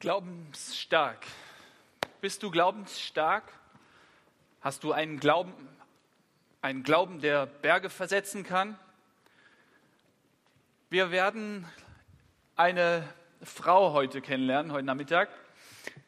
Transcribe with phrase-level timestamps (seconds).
[0.00, 1.26] Glaubensstark.
[2.20, 3.42] Bist du glaubensstark?
[4.60, 5.52] Hast du einen Glauben,
[6.62, 8.78] einen Glauben, der Berge versetzen kann?
[10.88, 11.66] Wir werden
[12.54, 15.30] eine Frau heute kennenlernen, heute Nachmittag,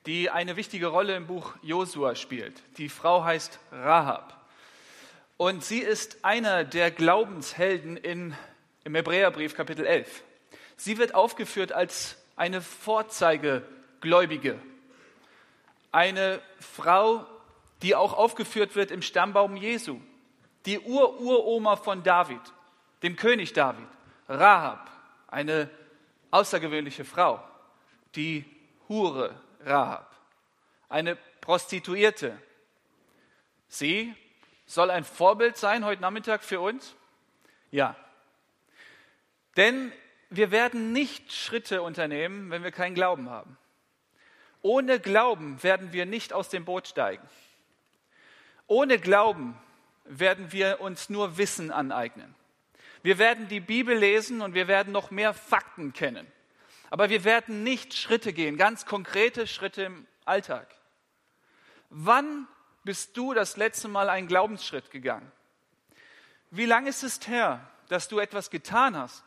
[0.07, 2.63] die eine wichtige Rolle im Buch Josua spielt.
[2.79, 4.41] Die Frau heißt Rahab.
[5.37, 8.37] Und sie ist einer der Glaubenshelden in,
[8.85, 10.23] im Hebräerbrief Kapitel 11.
[10.77, 13.65] Sie wird aufgeführt als eine Vorzeige
[14.01, 14.59] Gläubige.
[15.93, 17.27] Eine Frau,
[17.83, 20.01] die auch aufgeführt wird im Stammbaum Jesu.
[20.67, 22.41] Die Ur-Uroma von David,
[23.03, 23.89] dem König David.
[24.29, 24.91] Rahab,
[25.29, 25.71] eine
[26.31, 27.43] außergewöhnliche Frau.
[28.15, 28.45] Die
[28.89, 29.35] Hure
[29.65, 30.15] Rahab,
[30.89, 32.41] eine Prostituierte.
[33.69, 34.15] Sie
[34.67, 36.95] soll ein Vorbild sein heute Nachmittag für uns?
[37.71, 37.97] Ja.
[39.57, 39.93] Denn
[40.29, 43.57] wir werden nicht Schritte unternehmen, wenn wir keinen Glauben haben.
[44.63, 47.27] Ohne Glauben werden wir nicht aus dem Boot steigen.
[48.67, 49.59] Ohne Glauben
[50.05, 52.35] werden wir uns nur Wissen aneignen.
[53.03, 56.27] Wir werden die Bibel lesen und wir werden noch mehr Fakten kennen.
[56.91, 60.69] Aber wir werden nicht Schritte gehen, ganz konkrete Schritte im Alltag.
[61.89, 62.47] Wann
[62.85, 65.31] bist du das letzte Mal einen Glaubensschritt gegangen?
[66.51, 69.25] Wie lange ist es her, dass du etwas getan hast,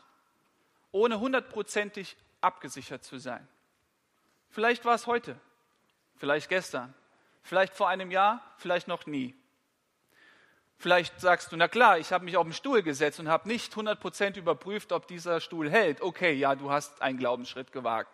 [0.92, 3.48] ohne hundertprozentig abgesichert zu sein?
[4.54, 5.36] Vielleicht war es heute,
[6.16, 6.94] vielleicht gestern,
[7.42, 9.34] vielleicht vor einem Jahr, vielleicht noch nie.
[10.78, 13.74] Vielleicht sagst du, na klar, ich habe mich auf den Stuhl gesetzt und habe nicht
[13.74, 16.02] 100% überprüft, ob dieser Stuhl hält.
[16.02, 18.12] Okay, ja, du hast einen Glaubensschritt gewagt.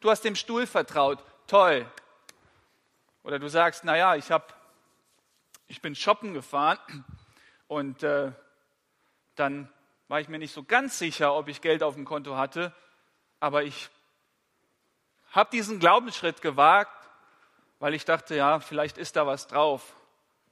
[0.00, 1.24] Du hast dem Stuhl vertraut.
[1.46, 1.90] Toll.
[3.22, 4.54] Oder du sagst, na ja, ich, hab,
[5.68, 7.02] ich bin shoppen gefahren
[7.66, 8.30] und äh,
[9.36, 9.70] dann
[10.08, 12.74] war ich mir nicht so ganz sicher, ob ich Geld auf dem Konto hatte,
[13.40, 13.88] aber ich
[15.36, 16.90] habe diesen Glaubensschritt gewagt,
[17.78, 19.94] weil ich dachte, ja, vielleicht ist da was drauf.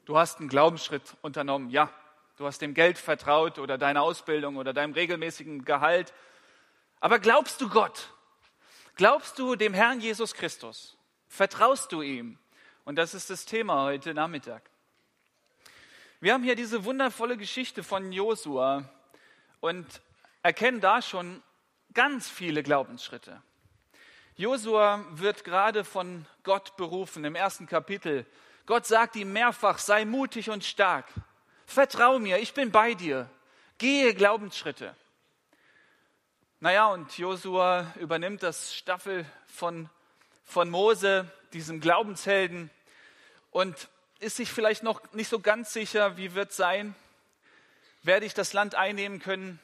[0.05, 1.91] Du hast einen Glaubensschritt unternommen, ja.
[2.37, 6.13] Du hast dem Geld vertraut oder deiner Ausbildung oder deinem regelmäßigen Gehalt.
[7.01, 8.13] Aber glaubst du Gott?
[8.97, 10.99] Glaubst du dem Herrn Jesus Christus?
[11.29, 12.39] Vertraust du ihm?
[12.85, 14.69] Und das ist das Thema heute Nachmittag.
[16.21, 18.85] Wir haben hier diese wundervolle Geschichte von Josua
[19.61, 19.87] und
[20.43, 21.43] erkennen da schon
[21.95, 23.43] ganz viele Glaubensschritte.
[24.37, 28.27] Josua wird gerade von Gott berufen im ersten Kapitel.
[28.67, 31.07] Gott sagt ihm mehrfach, sei mutig und stark.
[31.67, 33.31] Vertrau mir, ich bin bei dir.
[33.79, 34.97] Gehe Glaubensschritte.
[36.59, 39.89] Naja, und Josua übernimmt das Staffel von,
[40.45, 42.71] von Mose, diesem Glaubenshelden,
[43.53, 46.97] und ist sich vielleicht noch nicht so ganz sicher, wie wird sein,
[48.03, 49.61] werde ich das Land einnehmen können.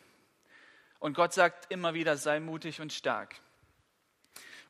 [1.01, 3.41] Und Gott sagt immer wieder, sei mutig und stark.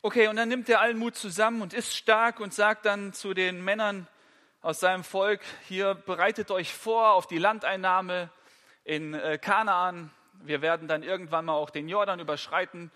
[0.03, 3.35] Okay, und dann nimmt er allen Mut zusammen und ist stark und sagt dann zu
[3.35, 4.09] den Männern
[4.63, 8.31] aus seinem Volk, hier bereitet euch vor auf die Landeinnahme
[8.85, 10.11] in äh, Kanaan.
[10.43, 12.91] Wir werden dann irgendwann mal auch den Jordan überschreiten.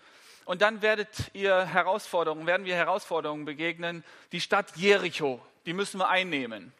[0.45, 4.03] Und dann werdet ihr Herausforderungen, werden wir Herausforderungen begegnen.
[4.31, 6.73] Die Stadt Jericho, die müssen wir einnehmen.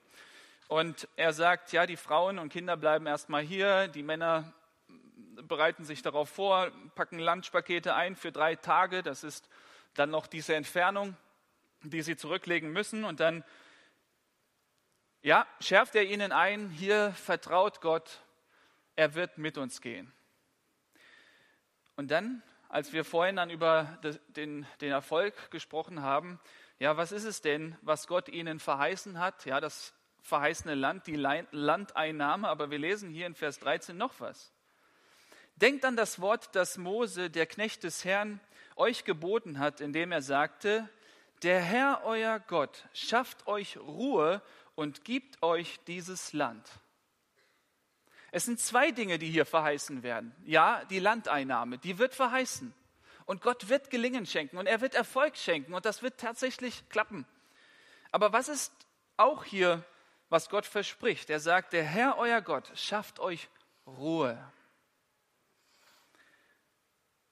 [0.67, 4.51] Und er sagt, ja, die Frauen und Kinder bleiben erstmal hier, die Männer
[5.43, 9.03] bereiten sich darauf vor, packen Lunchpakete ein für drei Tage.
[9.03, 9.47] Das ist
[9.95, 11.17] dann noch diese Entfernung,
[11.81, 13.43] die sie zurücklegen müssen und dann
[15.21, 18.21] ja, schärft er ihnen ein, hier vertraut Gott,
[18.95, 20.13] er wird mit uns gehen.
[21.95, 23.97] Und dann, als wir vorhin dann über
[24.35, 26.39] den, den Erfolg gesprochen haben,
[26.77, 29.45] ja, was ist es denn, was Gott ihnen verheißen hat?
[29.45, 34.51] Ja, das verheißene Land, die Landeinnahme, aber wir lesen hier in Vers 13 noch was.
[35.55, 38.41] Denkt an das Wort, das Mose, der Knecht des Herrn,
[38.75, 40.89] euch geboten hat, indem er sagte,
[41.43, 44.41] der Herr euer Gott schafft euch Ruhe
[44.75, 46.69] und gibt euch dieses Land.
[48.31, 50.35] Es sind zwei Dinge, die hier verheißen werden.
[50.43, 52.73] Ja, die Landeinnahme, die wird verheißen.
[53.25, 57.25] Und Gott wird Gelingen schenken und er wird Erfolg schenken und das wird tatsächlich klappen.
[58.11, 58.73] Aber was ist
[59.17, 59.83] auch hier,
[60.29, 61.29] was Gott verspricht?
[61.29, 63.49] Er sagt, der Herr euer Gott schafft euch
[63.87, 64.37] Ruhe.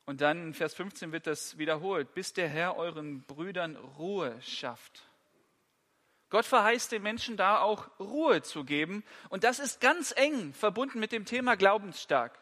[0.05, 5.03] Und dann in Vers 15 wird das wiederholt, bis der Herr euren Brüdern Ruhe schafft.
[6.29, 9.03] Gott verheißt den Menschen da auch Ruhe zu geben.
[9.29, 12.37] Und das ist ganz eng verbunden mit dem Thema glaubensstark.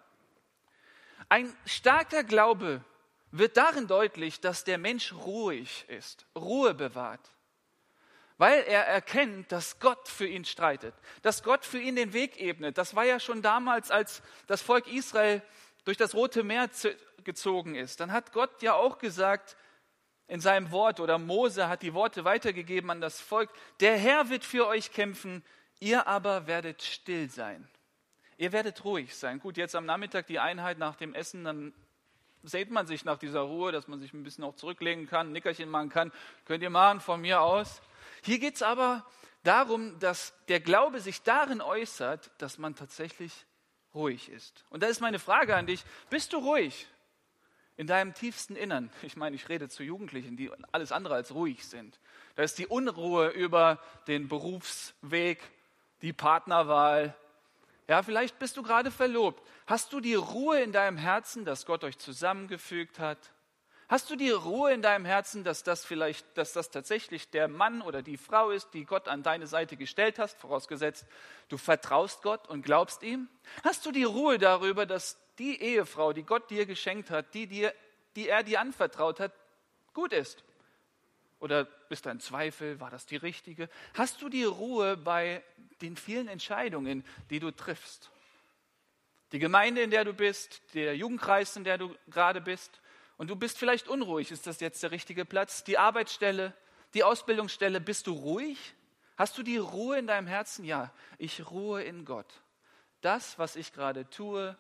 [1.28, 2.84] Ein starker Glaube
[3.32, 7.32] wird darin deutlich, dass der Mensch ruhig ist, Ruhe bewahrt.
[8.38, 12.78] Weil er erkennt, dass Gott für ihn streitet, dass Gott für ihn den Weg ebnet.
[12.78, 15.44] Das war ja schon damals, als das Volk Israel
[15.84, 16.70] durch das Rote Meer
[17.24, 19.56] gezogen ist, dann hat Gott ja auch gesagt,
[20.28, 23.50] in seinem Wort oder Mose hat die Worte weitergegeben an das Volk.
[23.82, 25.44] Der Herr wird für euch kämpfen,
[25.80, 27.68] ihr aber werdet still sein.
[28.38, 29.40] Ihr werdet ruhig sein.
[29.40, 31.74] Gut, jetzt am Nachmittag die Einheit nach dem Essen, dann
[32.44, 35.34] sehnt man sich nach dieser Ruhe, dass man sich ein bisschen auch zurücklegen kann, ein
[35.34, 36.12] Nickerchen machen kann.
[36.46, 37.82] Könnt ihr machen von mir aus.
[38.24, 39.06] Hier geht es aber
[39.44, 43.46] darum, dass der Glaube sich darin äußert, dass man tatsächlich
[43.94, 44.64] ruhig ist.
[44.70, 46.88] Und da ist meine Frage an dich, bist du ruhig
[47.78, 48.90] in deinem tiefsten Innern?
[49.02, 52.00] Ich meine, ich rede zu Jugendlichen, die alles andere als ruhig sind.
[52.36, 55.40] Da ist die Unruhe über den Berufsweg,
[56.02, 57.16] die Partnerwahl.
[57.88, 59.46] Ja, vielleicht bist du gerade verlobt.
[59.68, 63.32] Hast du die Ruhe in deinem Herzen, dass Gott euch zusammengefügt hat?
[63.92, 67.82] Hast du die Ruhe in deinem Herzen, dass das vielleicht, dass das tatsächlich der Mann
[67.82, 71.06] oder die Frau ist, die Gott an deine Seite gestellt hast, vorausgesetzt,
[71.50, 73.28] du vertraust Gott und glaubst ihm?
[73.66, 77.74] Hast du die Ruhe darüber, dass die Ehefrau, die Gott dir geschenkt hat, die, dir,
[78.16, 79.34] die er dir anvertraut hat,
[79.94, 80.42] gut ist?
[81.42, 83.68] Oder bist du ein Zweifel, war das die richtige?
[83.96, 85.44] Hast du die Ruhe bei
[85.82, 88.10] den vielen Entscheidungen, die du triffst?
[89.34, 92.80] Die Gemeinde, in der du bist, der Jugendkreis, in der du gerade bist,
[93.18, 94.32] und du bist vielleicht unruhig.
[94.32, 95.64] Ist das jetzt der richtige Platz?
[95.64, 96.54] Die Arbeitsstelle,
[96.94, 98.74] die Ausbildungsstelle, bist du ruhig?
[99.18, 100.66] Hast du die Ruhe in deinem Herzen?
[100.66, 102.42] Ja, ich ruhe in Gott.
[103.02, 104.58] Das, was ich gerade tue,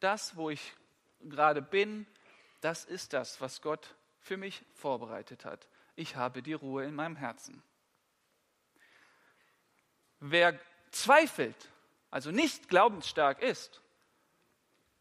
[0.00, 0.72] das, wo ich
[1.20, 2.06] gerade bin,
[2.60, 5.68] das ist das, was Gott für mich vorbereitet hat.
[5.96, 7.62] Ich habe die Ruhe in meinem Herzen.
[10.20, 10.58] Wer
[10.90, 11.68] zweifelt,
[12.10, 13.82] also nicht glaubensstark ist,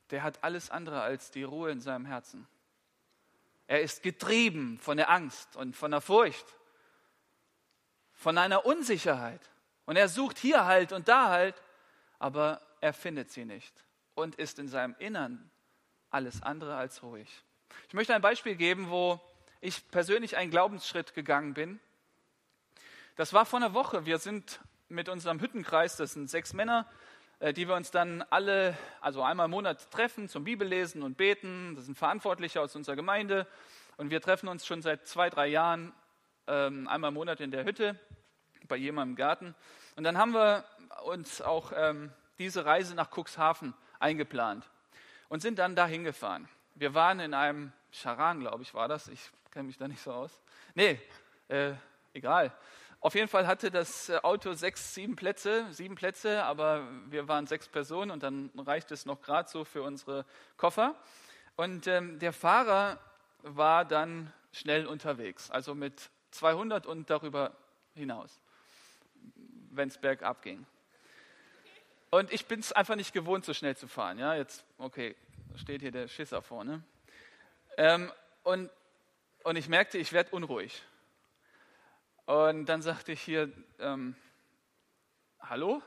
[0.10, 2.48] der hat alles andere als die Ruhe in seinem Herzen.
[3.68, 6.46] Er ist getrieben von der Angst und von der Furcht,
[8.14, 9.42] von einer Unsicherheit.
[9.86, 11.62] Und er sucht hier halt und da halt,
[12.20, 13.74] aber er findet sie nicht
[14.16, 15.50] und ist in seinem Innern
[16.10, 17.44] alles andere als ruhig.
[17.88, 19.20] Ich möchte ein Beispiel geben, wo
[19.62, 21.80] ich persönlich einen Glaubensschritt gegangen bin.
[23.16, 24.06] Das war vor einer Woche.
[24.06, 24.60] Wir sind
[24.90, 26.90] mit unserem Hüttenkreis, das sind sechs Männer,
[27.42, 31.76] die wir uns dann alle, also einmal im Monat treffen zum Bibellesen und Beten.
[31.76, 33.48] Das sind Verantwortliche aus unserer Gemeinde.
[33.98, 35.94] Und wir treffen uns schon seit zwei, drei Jahren
[36.48, 38.00] ähm, einmal im Monat in der Hütte
[38.68, 39.56] bei jemandem im Garten.
[39.96, 40.64] Und dann haben wir
[41.06, 44.70] uns auch ähm, diese Reise nach Cuxhaven eingeplant
[45.30, 46.48] und sind dann dahin gefahren.
[46.76, 49.08] Wir waren in einem Charan, glaube ich, war das.
[49.08, 50.42] Ich kenne mich da nicht so aus.
[50.74, 51.00] Nee,
[51.48, 51.74] äh,
[52.14, 52.52] egal.
[53.04, 57.48] Auf jeden Fall hatte das äh, Auto sechs, sieben Plätze, sieben Plätze, aber wir waren
[57.48, 60.96] sechs Personen und dann reicht es noch gerade so für unsere Koffer.
[61.58, 62.98] Und ähm, der Fahrer
[63.42, 67.58] war dann schnell unterwegs, also mit 200 und darüber
[67.94, 68.40] hinaus,
[69.72, 70.66] wenn es bergab ging.
[72.10, 74.18] Und ich bin es einfach nicht gewohnt, so schnell zu fahren.
[74.18, 75.18] Ja, jetzt, okay,
[75.58, 76.82] steht hier der Schisser vorne.
[77.76, 78.10] Ähm,
[78.44, 78.70] und,
[79.44, 80.84] und ich merkte, ich werde unruhig.
[82.26, 84.16] Und dann sagte ich hier, ähm,
[85.42, 85.82] hallo?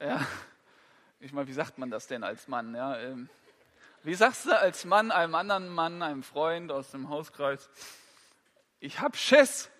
[0.00, 0.26] Ja,
[1.20, 2.74] ich meine, wie sagt man das denn als Mann?
[2.74, 3.28] Ja, ähm,
[4.02, 7.70] wie sagst du als Mann einem anderen Mann, einem Freund aus dem Hauskreis,
[8.80, 9.70] ich hab Schiss,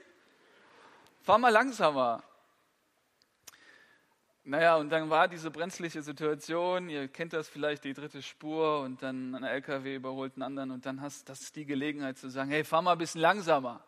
[1.22, 2.22] fahr mal langsamer.
[4.44, 9.02] Naja, und dann war diese brenzliche Situation, ihr kennt das vielleicht, die dritte Spur und
[9.02, 12.62] dann ein LKW überholt einen anderen und dann hast ist die Gelegenheit zu sagen, hey,
[12.62, 13.82] fahr mal ein bisschen langsamer.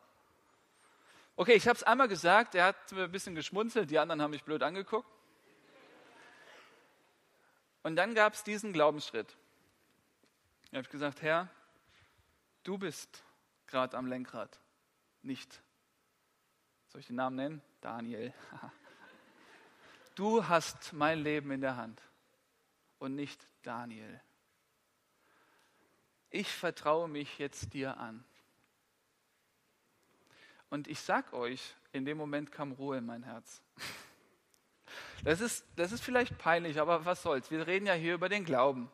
[1.36, 4.44] Okay, ich habe es einmal gesagt, er hat ein bisschen geschmunzelt, die anderen haben mich
[4.44, 5.08] blöd angeguckt.
[7.82, 9.36] Und dann gab es diesen Glaubensschritt.
[10.70, 11.48] Ich habe gesagt, Herr,
[12.62, 13.24] du bist
[13.66, 14.60] gerade am Lenkrad,
[15.22, 15.62] nicht.
[16.88, 17.62] Soll ich den Namen nennen?
[17.80, 18.32] Daniel.
[20.14, 22.02] Du hast mein Leben in der Hand
[22.98, 24.20] und nicht Daniel.
[26.28, 28.22] Ich vertraue mich jetzt dir an.
[30.72, 33.60] Und ich sag euch, in dem Moment kam Ruhe in mein Herz.
[35.22, 37.50] Das ist, das ist vielleicht peinlich, aber was soll's?
[37.50, 38.90] Wir reden ja hier über den Glauben.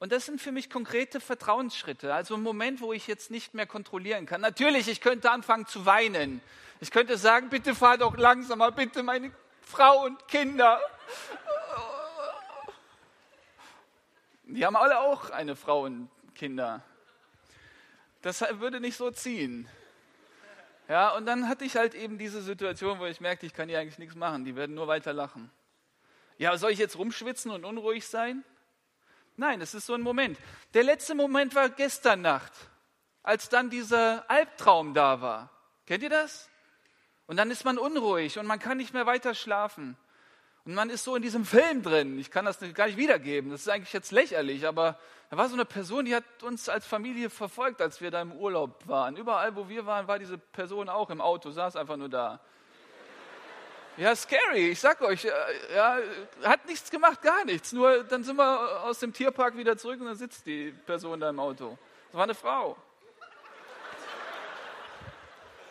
[0.00, 2.12] Und das sind für mich konkrete Vertrauensschritte.
[2.12, 4.40] Also ein Moment, wo ich jetzt nicht mehr kontrollieren kann.
[4.40, 6.40] Natürlich, ich könnte anfangen zu weinen.
[6.80, 9.30] Ich könnte sagen, bitte fahr doch langsamer, bitte meine
[9.60, 10.80] Frau und Kinder.
[14.42, 16.82] Die haben alle auch eine Frau und Kinder.
[18.20, 19.68] Das würde nicht so ziehen.
[20.88, 23.80] Ja, und dann hatte ich halt eben diese Situation, wo ich merkte, ich kann hier
[23.80, 24.44] eigentlich nichts machen.
[24.44, 25.50] Die werden nur weiter lachen.
[26.36, 28.44] Ja, soll ich jetzt rumschwitzen und unruhig sein?
[29.36, 30.38] Nein, es ist so ein Moment.
[30.74, 32.52] Der letzte Moment war gestern Nacht,
[33.22, 35.50] als dann dieser Albtraum da war.
[35.86, 36.50] Kennt ihr das?
[37.26, 39.96] Und dann ist man unruhig und man kann nicht mehr weiter schlafen.
[40.64, 42.18] Und man ist so in diesem Film drin.
[42.18, 43.50] Ich kann das gar nicht wiedergeben.
[43.50, 46.86] Das ist eigentlich jetzt lächerlich, aber da war so eine Person, die hat uns als
[46.86, 49.16] Familie verfolgt, als wir da im Urlaub waren.
[49.16, 52.40] Überall, wo wir waren, war diese Person auch im Auto, saß einfach nur da.
[53.96, 55.30] Ja, scary, ich sag euch, äh,
[55.74, 55.98] ja,
[56.42, 57.72] hat nichts gemacht, gar nichts.
[57.72, 61.30] Nur dann sind wir aus dem Tierpark wieder zurück und dann sitzt die Person da
[61.30, 61.78] im Auto.
[62.06, 62.76] Das war eine Frau.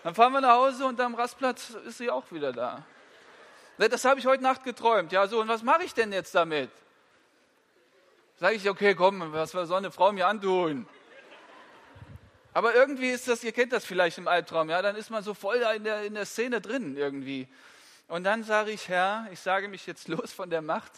[0.04, 2.86] Dann fahren wir nach Hause und am Rastplatz ist sie auch wieder da.
[3.78, 5.12] Das habe ich heute Nacht geträumt.
[5.12, 6.70] Ja, so, und was mache ich denn jetzt damit?
[8.40, 10.88] Sage ich, okay, komm, was soll eine Frau mir antun?
[12.54, 15.34] Aber irgendwie ist das, ihr kennt das vielleicht im Albtraum, ja, dann ist man so
[15.34, 17.48] voll in der, in der Szene drin irgendwie.
[18.08, 20.92] Und dann sage ich, Herr, ich sage mich jetzt los von der Macht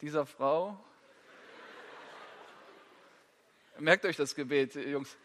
[0.00, 0.78] dieser Frau.
[3.78, 5.16] Merkt euch das Gebet, Jungs.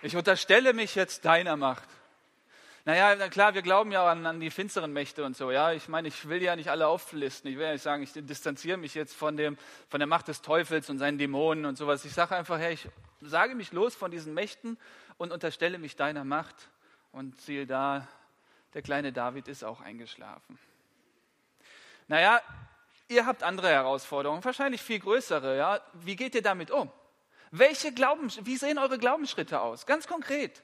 [0.00, 1.88] Ich unterstelle mich jetzt deiner Macht.
[2.84, 5.50] Naja, na klar, wir glauben ja an, an, die finsteren Mächte und so.
[5.50, 7.50] Ja, ich meine, ich will ja nicht alle auflisten.
[7.50, 10.40] Ich will ja nicht sagen, ich distanziere mich jetzt von, dem, von der Macht des
[10.40, 12.04] Teufels und seinen Dämonen und sowas.
[12.04, 12.88] Ich sage einfach, hey, ich
[13.20, 14.78] sage mich los von diesen Mächten
[15.18, 16.54] und unterstelle mich deiner Macht.
[17.10, 18.06] Und siehe da,
[18.74, 20.58] der kleine David ist auch eingeschlafen.
[22.06, 22.40] Naja,
[23.08, 25.58] ihr habt andere Herausforderungen, wahrscheinlich viel größere.
[25.58, 26.88] Ja, wie geht ihr damit um?
[27.50, 29.86] Welche Glaubens, wie sehen eure Glaubensschritte aus?
[29.86, 30.62] Ganz konkret,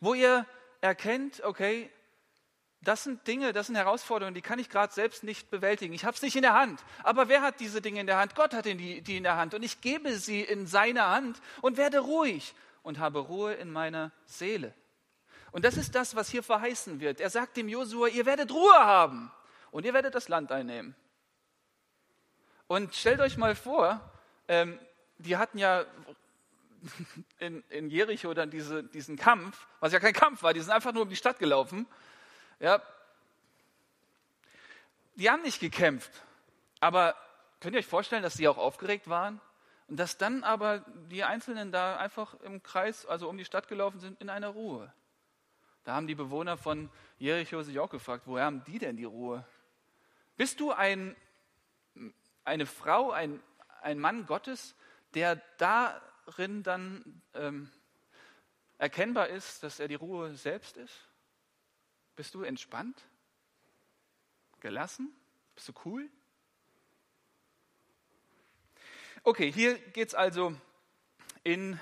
[0.00, 0.46] wo ihr
[0.80, 1.90] erkennt, okay,
[2.82, 5.92] das sind Dinge, das sind Herausforderungen, die kann ich gerade selbst nicht bewältigen.
[5.92, 6.82] Ich habe es nicht in der Hand.
[7.02, 8.34] Aber wer hat diese Dinge in der Hand?
[8.34, 9.52] Gott hat die, die in der Hand.
[9.52, 14.12] Und ich gebe sie in seine Hand und werde ruhig und habe Ruhe in meiner
[14.24, 14.72] Seele.
[15.52, 17.20] Und das ist das, was hier verheißen wird.
[17.20, 19.30] Er sagt dem Josua, ihr werdet Ruhe haben
[19.72, 20.94] und ihr werdet das Land einnehmen.
[22.66, 24.00] Und stellt euch mal vor,
[24.48, 24.78] ähm,
[25.18, 25.84] die hatten ja
[27.38, 30.92] in, in Jericho dann diese, diesen Kampf, was ja kein Kampf war, die sind einfach
[30.92, 31.86] nur um die Stadt gelaufen.
[32.58, 32.82] Ja,
[35.16, 36.10] die haben nicht gekämpft,
[36.80, 37.14] aber
[37.60, 39.40] könnt ihr euch vorstellen, dass die auch aufgeregt waren?
[39.88, 43.98] Und dass dann aber die Einzelnen da einfach im Kreis, also um die Stadt gelaufen
[43.98, 44.92] sind, in einer Ruhe.
[45.84, 49.44] Da haben die Bewohner von Jericho sich auch gefragt, woher haben die denn die Ruhe?
[50.36, 51.16] Bist du ein,
[52.44, 53.42] eine Frau, ein,
[53.82, 54.76] ein Mann Gottes,
[55.14, 57.70] der da darin dann ähm,
[58.78, 61.08] erkennbar ist, dass er die Ruhe selbst ist?
[62.14, 63.02] Bist du entspannt?
[64.60, 65.12] Gelassen?
[65.56, 66.08] Bist du cool?
[69.24, 70.54] Okay, hier geht es also
[71.42, 71.80] in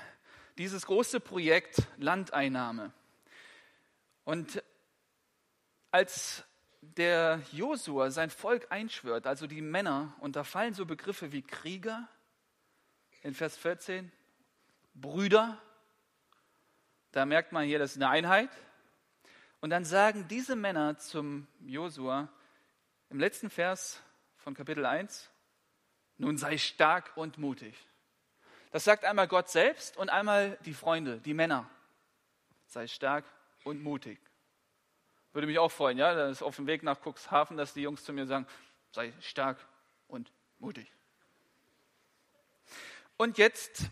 [0.57, 2.91] dieses große Projekt Landeinnahme.
[4.23, 4.63] Und
[5.91, 6.43] als
[6.81, 12.07] der Josua sein Volk einschwört, also die Männer, und da fallen so Begriffe wie Krieger
[13.21, 14.11] in Vers 14,
[15.01, 15.57] Brüder.
[17.11, 18.49] Da merkt man hier, das ist eine Einheit.
[19.61, 22.29] Und dann sagen diese Männer zum Josua
[23.09, 24.01] im letzten Vers
[24.37, 25.29] von Kapitel 1,
[26.17, 27.75] nun sei stark und mutig.
[28.71, 31.69] Das sagt einmal Gott selbst und einmal die Freunde, die Männer.
[32.67, 33.25] Sei stark
[33.63, 34.19] und mutig.
[35.33, 38.13] Würde mich auch freuen, ja, dass auf dem Weg nach Cuxhaven, dass die Jungs zu
[38.13, 38.47] mir sagen,
[38.91, 39.57] sei stark
[40.07, 40.91] und mutig.
[43.17, 43.89] Und jetzt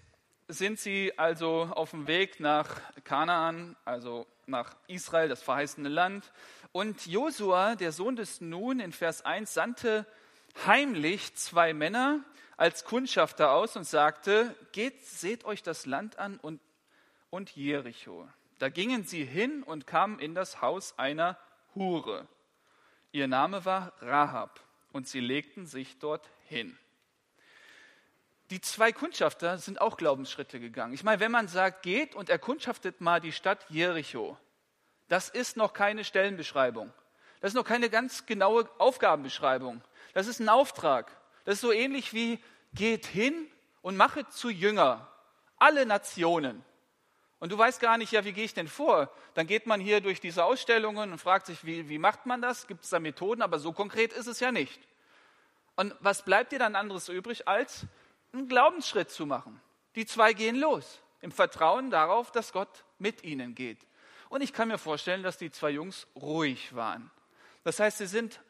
[0.48, 6.32] sind sie also auf dem Weg nach Kanaan, also nach Israel, das verheißene Land.
[6.72, 10.06] Und Josua, der Sohn des Nun, in Vers 1 sandte
[10.66, 12.24] heimlich zwei Männer
[12.56, 16.62] als Kundschafter aus und sagte, geht, seht euch das Land an und,
[17.30, 18.28] und Jericho.
[18.58, 21.38] Da gingen sie hin und kamen in das Haus einer
[21.76, 22.28] Hure.
[23.12, 24.62] Ihr Name war Rahab
[24.94, 26.78] und sie legten sich dort hin
[28.50, 30.94] die zwei Kundschafter sind auch Glaubensschritte gegangen.
[30.94, 34.38] Ich meine, wenn man sagt, geht und erkundschaftet mal die Stadt Jericho,
[35.10, 36.94] das ist noch keine Stellenbeschreibung.
[37.40, 39.82] Das ist noch keine ganz genaue Aufgabenbeschreibung.
[40.14, 41.12] Das ist ein Auftrag.
[41.46, 42.40] Das ist so ähnlich wie
[42.74, 43.48] geht hin
[43.82, 45.08] und mache zu Jünger
[45.58, 46.64] alle Nationen.
[47.40, 49.12] Und du weißt gar nicht, ja, wie gehe ich denn vor?
[49.36, 52.68] Dann geht man hier durch diese Ausstellungen und fragt sich, wie, wie macht man das?
[52.68, 53.44] Gibt es da Methoden?
[53.44, 54.80] Aber so konkret ist es ja nicht.
[55.76, 57.86] Und was bleibt dir dann anderes übrig, als
[58.38, 59.62] einen Glaubensschritt zu machen.
[59.96, 63.80] Die zwei gehen los, im Vertrauen darauf, dass Gott mit ihnen geht.
[64.30, 67.10] Und ich kann mir vorstellen, dass die zwei Jungs ruhig waren.
[67.64, 68.42] Das heißt, sie sind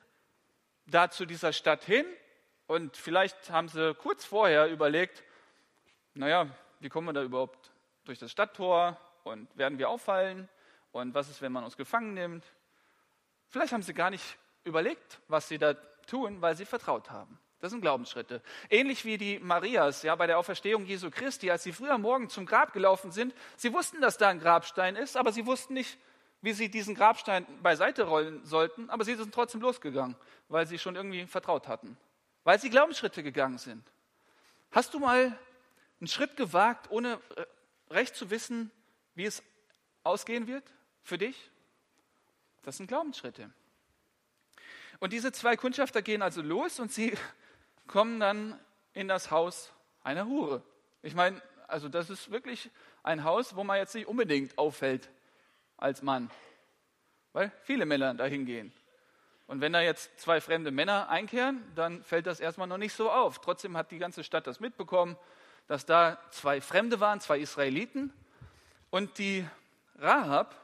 [0.85, 2.05] da zu dieser Stadt hin
[2.67, 5.23] und vielleicht haben sie kurz vorher überlegt,
[6.13, 6.47] naja,
[6.79, 7.71] wie kommen wir da überhaupt
[8.05, 10.49] durch das Stadttor und werden wir auffallen
[10.91, 12.45] und was ist, wenn man uns gefangen nimmt.
[13.49, 15.73] Vielleicht haben sie gar nicht überlegt, was sie da
[16.07, 17.39] tun, weil sie vertraut haben.
[17.59, 18.41] Das sind Glaubensschritte.
[18.69, 22.45] Ähnlich wie die Marias ja, bei der Auferstehung Jesu Christi, als sie früher Morgen zum
[22.45, 23.33] Grab gelaufen sind.
[23.55, 25.97] Sie wussten, dass da ein Grabstein ist, aber sie wussten nicht,
[26.41, 28.91] wie sie diesen Grabstein beiseite rollen sollten.
[28.91, 30.15] Aber sie sind trotzdem losgegangen,
[30.49, 31.97] weil sie schon irgendwie vertraut hatten.
[32.43, 33.83] Weil sie Glaubensschritte gegangen sind.
[34.71, 35.37] Hast du mal
[35.99, 37.45] einen Schritt gewagt, ohne äh,
[37.93, 38.69] recht zu wissen,
[39.15, 39.41] wie es
[40.03, 40.63] ausgehen wird
[41.01, 41.49] für dich?
[42.61, 43.49] Das sind Glaubensschritte.
[44.99, 47.17] Und diese zwei Kundschafter gehen also los und sie
[47.87, 48.59] kommen dann
[48.93, 49.71] in das Haus
[50.03, 50.63] einer Hure.
[51.01, 52.69] Ich meine, also das ist wirklich
[53.03, 55.09] ein Haus, wo man jetzt nicht unbedingt auffällt
[55.77, 56.29] als Mann,
[57.33, 58.73] weil viele Männer dahin gehen.
[59.47, 63.09] Und wenn da jetzt zwei fremde Männer einkehren, dann fällt das erstmal noch nicht so
[63.09, 63.39] auf.
[63.39, 65.15] Trotzdem hat die ganze Stadt das mitbekommen,
[65.67, 68.11] dass da zwei Fremde waren, zwei Israeliten.
[68.89, 69.47] Und die
[69.95, 70.55] Rahab,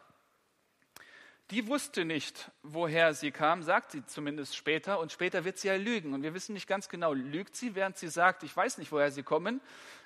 [1.54, 5.00] die wusste nicht, woher sie kam, sagt sie zumindest später.
[5.00, 6.14] Und später wird sie ja lügen.
[6.16, 9.12] Und wir wissen nicht ganz genau, lügt sie, während sie sagt, ich weiß nicht, woher
[9.12, 9.62] sie kommen.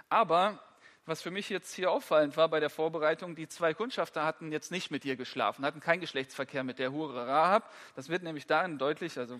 [0.09, 0.61] Aber
[1.05, 4.71] was für mich jetzt hier auffallend war bei der Vorbereitung, die zwei Kundschafter hatten jetzt
[4.71, 7.73] nicht mit ihr geschlafen, hatten keinen Geschlechtsverkehr mit der Hure Rahab.
[7.95, 9.39] Das wird nämlich darin deutlich, also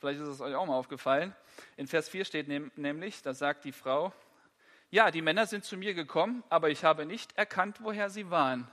[0.00, 1.32] vielleicht ist es euch auch mal aufgefallen.
[1.76, 4.12] In Vers 4 steht nämlich, da sagt die Frau,
[4.90, 8.68] ja, die Männer sind zu mir gekommen, aber ich habe nicht erkannt, woher sie waren.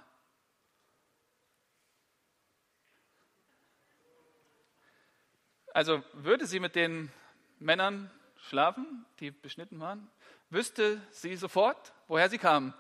[5.78, 7.12] Also würde sie mit den
[7.60, 8.10] Männern
[8.50, 10.10] schlafen, die beschnitten waren,
[10.50, 12.74] wüsste sie sofort, woher sie kamen.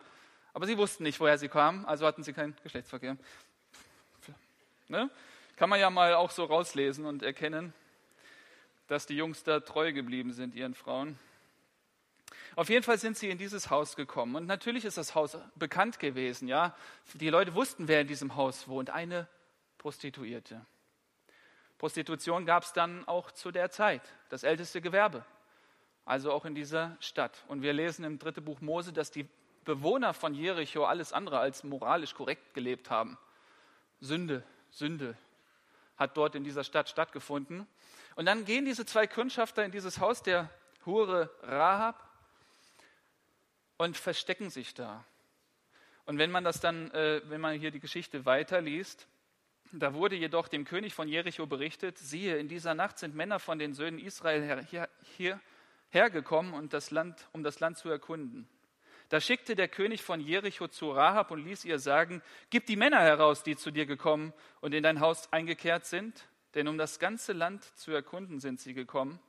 [0.51, 3.15] Aber sie wussten nicht, woher sie kamen, also hatten sie keinen Geschlechtsverkehr.
[4.87, 5.11] Ne?
[5.57, 7.71] Kann man ja mal auch so rauslesen und erkennen,
[8.87, 11.19] dass die Jungs da treu geblieben sind, ihren Frauen.
[12.55, 14.35] Auf jeden Fall sind sie in dieses Haus gekommen.
[14.35, 16.47] Und natürlich ist das Haus bekannt gewesen.
[16.47, 16.75] Ja?
[17.13, 18.89] Die Leute wussten, wer in diesem Haus wohnt.
[18.89, 19.27] Eine
[19.77, 20.65] Prostituierte.
[21.77, 25.23] Prostitution gab es dann auch zu der Zeit, das älteste Gewerbe,
[26.05, 27.43] also auch in dieser Stadt.
[27.47, 29.27] Und wir lesen im dritten Buch Mose, dass die
[29.63, 33.17] Bewohner von Jericho alles andere als moralisch korrekt gelebt haben.
[33.99, 35.17] Sünde, Sünde
[35.97, 37.67] hat dort in dieser Stadt stattgefunden.
[38.15, 40.49] Und dann gehen diese zwei Kundschafter in dieses Haus der
[40.85, 42.07] Hure Rahab
[43.77, 45.03] und verstecken sich da.
[46.05, 49.07] Und wenn man das dann, äh, wenn man hier die Geschichte weiterliest,
[49.71, 53.59] da wurde jedoch dem König von Jericho berichtet, siehe, in dieser Nacht sind Männer von
[53.59, 55.39] den Söhnen Israel her, hier, hier
[55.89, 58.47] hergekommen, und das Land, um das Land zu erkunden.
[59.09, 62.99] Da schickte der König von Jericho zu Rahab und ließ ihr sagen, gib die Männer
[62.99, 67.33] heraus, die zu dir gekommen und in dein Haus eingekehrt sind, denn um das ganze
[67.33, 69.19] Land zu erkunden sind sie gekommen.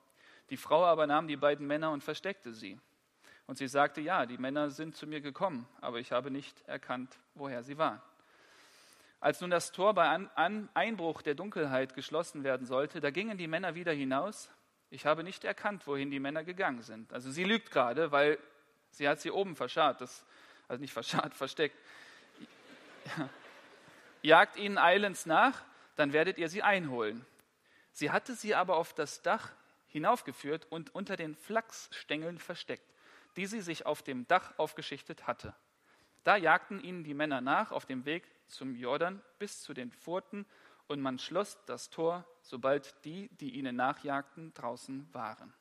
[0.50, 2.78] Die Frau aber nahm die beiden Männer und versteckte sie.
[3.46, 7.18] Und sie sagte, ja, die Männer sind zu mir gekommen, aber ich habe nicht erkannt,
[7.34, 8.02] woher sie waren.
[9.20, 10.28] Als nun das Tor bei
[10.74, 14.50] Einbruch der Dunkelheit geschlossen werden sollte, da gingen die Männer wieder hinaus.
[14.90, 17.12] Ich habe nicht erkannt, wohin die Männer gegangen sind.
[17.12, 18.38] Also sie lügt gerade, weil
[18.90, 20.24] sie hat sie oben verscharrt, das,
[20.68, 21.76] also nicht verscharrt, versteckt.
[23.16, 23.28] Ja.
[24.22, 25.64] Jagt ihnen eilends nach,
[25.96, 27.26] dann werdet ihr sie einholen.
[27.92, 29.50] Sie hatte sie aber auf das Dach
[29.88, 32.88] hinaufgeführt und unter den Flachsstängeln versteckt,
[33.36, 35.54] die sie sich auf dem Dach aufgeschichtet hatte.
[36.22, 40.46] Da jagten ihnen die Männer nach auf dem Weg zum Jordan bis zu den Pforten
[40.86, 45.52] und man schloss das Tor, sobald die, die ihnen nachjagten, draußen waren.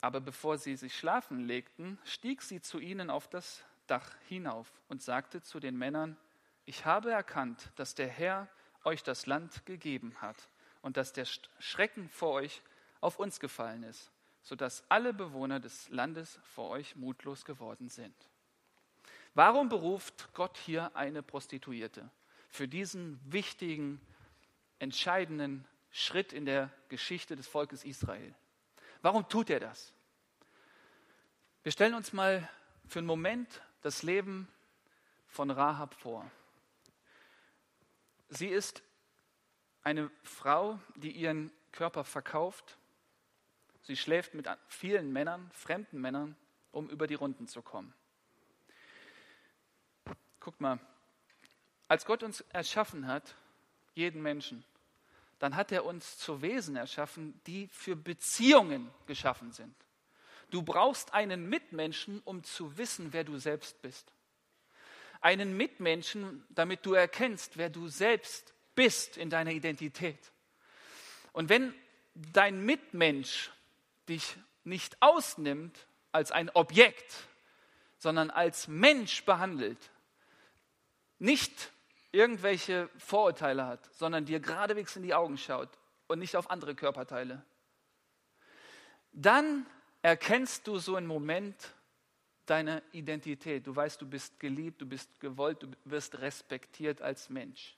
[0.00, 5.02] Aber bevor sie sich schlafen legten, stieg sie zu ihnen auf das Dach hinauf und
[5.02, 6.16] sagte zu den Männern,
[6.66, 8.48] ich habe erkannt, dass der Herr
[8.84, 10.36] euch das Land gegeben hat
[10.82, 11.26] und dass der
[11.58, 12.62] Schrecken vor euch
[13.00, 14.10] auf uns gefallen ist,
[14.42, 18.14] sodass alle Bewohner des Landes vor euch mutlos geworden sind.
[19.34, 22.08] Warum beruft Gott hier eine Prostituierte
[22.48, 24.00] für diesen wichtigen,
[24.78, 28.34] entscheidenden Schritt in der Geschichte des Volkes Israel?
[29.02, 29.92] Warum tut er das?
[31.64, 32.48] Wir stellen uns mal
[32.86, 34.48] für einen Moment das Leben
[35.26, 36.30] von Rahab vor.
[38.28, 38.82] Sie ist
[39.82, 42.78] eine Frau, die ihren Körper verkauft.
[43.82, 46.36] Sie schläft mit vielen Männern, fremden Männern,
[46.70, 47.92] um über die Runden zu kommen.
[50.44, 50.78] Guckt mal,
[51.88, 53.34] als Gott uns erschaffen hat,
[53.94, 54.62] jeden Menschen,
[55.38, 59.74] dann hat er uns zu Wesen erschaffen, die für Beziehungen geschaffen sind.
[60.50, 64.12] Du brauchst einen Mitmenschen, um zu wissen, wer du selbst bist.
[65.22, 70.30] Einen Mitmenschen, damit du erkennst, wer du selbst bist in deiner Identität.
[71.32, 71.74] Und wenn
[72.14, 73.50] dein Mitmensch
[74.10, 77.14] dich nicht ausnimmt als ein Objekt,
[77.96, 79.90] sondern als Mensch behandelt,
[81.24, 81.72] nicht
[82.12, 85.70] irgendwelche Vorurteile hat, sondern dir geradewegs in die Augen schaut
[86.06, 87.42] und nicht auf andere Körperteile,
[89.12, 89.66] dann
[90.02, 91.56] erkennst du so einen Moment
[92.46, 93.66] deine Identität.
[93.66, 97.76] Du weißt, du bist geliebt, du bist gewollt, du wirst respektiert als Mensch.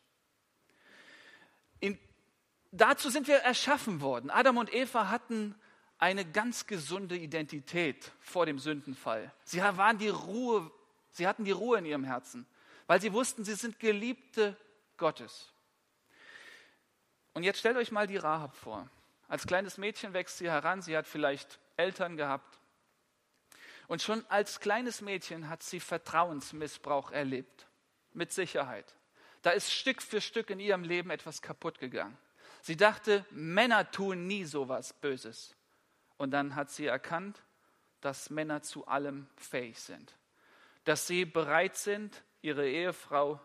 [1.79, 1.99] In,
[2.73, 4.29] dazu sind wir erschaffen worden.
[4.31, 5.55] Adam und Eva hatten
[5.99, 9.33] eine ganz gesunde Identität vor dem Sündenfall.
[9.45, 10.71] Sie waren die Ruhe,
[11.13, 12.47] sie hatten die Ruhe in ihrem Herzen,
[12.87, 14.57] weil sie wussten, sie sind Geliebte
[14.97, 15.53] Gottes.
[17.35, 18.89] Und jetzt stellt euch mal die Rahab vor.
[19.29, 22.59] Als kleines Mädchen wächst sie heran, sie hat vielleicht Eltern gehabt.
[23.89, 27.67] Und schon als kleines Mädchen hat sie Vertrauensmissbrauch erlebt,
[28.13, 28.95] mit Sicherheit.
[29.43, 32.17] Da ist Stück für Stück in ihrem Leben etwas kaputt gegangen.
[32.63, 35.55] Sie dachte, Männer tun nie so was Böses.
[36.17, 37.43] Und dann hat sie erkannt,
[38.01, 40.15] dass Männer zu allem fähig sind.
[40.85, 43.41] Dass sie bereit sind, ihre Ehefrau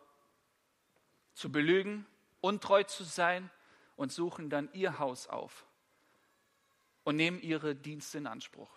[1.34, 2.06] zu belügen,
[2.40, 3.50] untreu zu sein
[3.96, 5.66] und suchen dann ihr Haus auf
[7.04, 8.70] und nehmen ihre Dienste in Anspruch.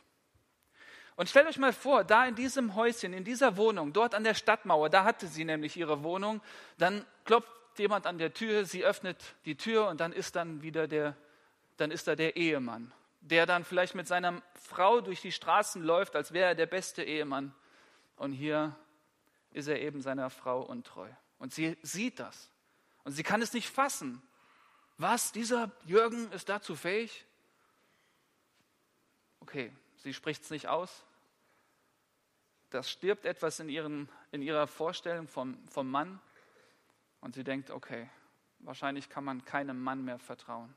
[1.17, 4.35] Und stellt euch mal vor, da in diesem Häuschen, in dieser Wohnung, dort an der
[4.35, 6.41] Stadtmauer, da hatte sie nämlich ihre Wohnung,
[6.79, 10.89] dann klopft jemand an der Tür, sie öffnet die Tür und dann ist dann wieder
[10.89, 11.17] der,
[11.77, 12.93] dann ist da der Ehemann
[13.25, 17.03] der dann vielleicht mit seiner Frau durch die Straßen läuft, als wäre er der beste
[17.03, 17.55] Ehemann.
[18.17, 18.77] Und hier
[19.55, 21.09] ist er eben seiner Frau untreu.
[21.39, 22.51] Und sie sieht das.
[23.05, 24.21] Und sie kann es nicht fassen.
[24.99, 27.25] Was, dieser Jürgen ist dazu fähig?
[29.41, 31.05] Okay, sie spricht es nicht aus.
[32.71, 36.21] Das stirbt etwas in, ihren, in ihrer Vorstellung vom, vom Mann.
[37.21, 38.11] Und sie denkt, okay,
[38.59, 40.75] wahrscheinlich kann man keinem Mann mehr vertrauen.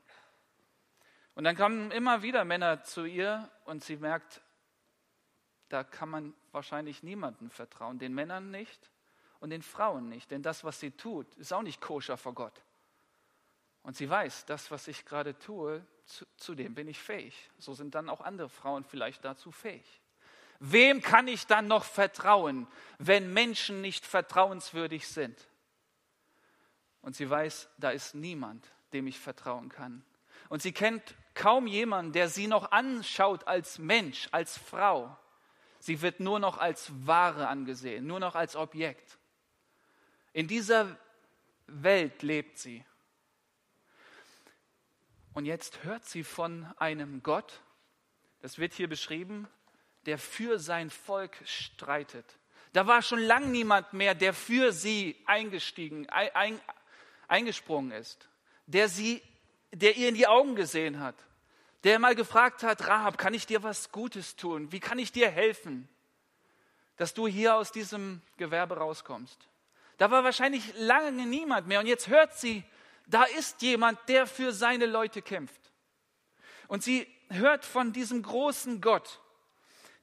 [1.34, 4.42] Und dann kommen immer wieder Männer zu ihr und sie merkt,
[5.70, 8.90] da kann man wahrscheinlich niemandem vertrauen, den Männern nicht
[9.40, 12.64] und den Frauen nicht, denn das, was sie tut, ist auch nicht koscher vor Gott.
[13.84, 17.50] Und sie weiß, das, was ich gerade tue, zu, zu dem bin ich fähig.
[17.58, 20.02] So sind dann auch andere Frauen vielleicht dazu fähig.
[20.60, 25.48] Wem kann ich dann noch vertrauen, wenn Menschen nicht vertrauenswürdig sind?
[27.02, 30.04] Und sie weiß, da ist niemand, dem ich vertrauen kann.
[30.50, 35.18] Und sie kennt kaum jemanden, der sie noch anschaut als Mensch, als Frau.
[35.80, 39.18] Sie wird nur noch als Ware angesehen, nur noch als Objekt.
[40.34, 40.98] In dieser
[41.68, 42.84] Welt lebt sie.
[45.34, 47.62] Und jetzt hört sie von einem Gott,
[48.42, 49.48] das wird hier beschrieben,
[50.06, 52.26] der für sein Volk streitet.
[52.74, 56.60] Da war schon lang niemand mehr, der für sie eingestiegen, ein,
[57.28, 58.30] eingesprungen ist,
[58.66, 59.22] der sie,
[59.72, 61.16] der ihr in die Augen gesehen hat,
[61.84, 64.72] der mal gefragt hat, Rahab, kann ich dir was Gutes tun?
[64.72, 65.88] Wie kann ich dir helfen,
[66.98, 69.48] dass du hier aus diesem Gewerbe rauskommst?
[69.98, 72.64] Da war wahrscheinlich lange niemand mehr und jetzt hört sie,
[73.08, 75.72] da ist jemand, der für seine Leute kämpft.
[76.68, 79.22] Und sie hört von diesem großen Gott.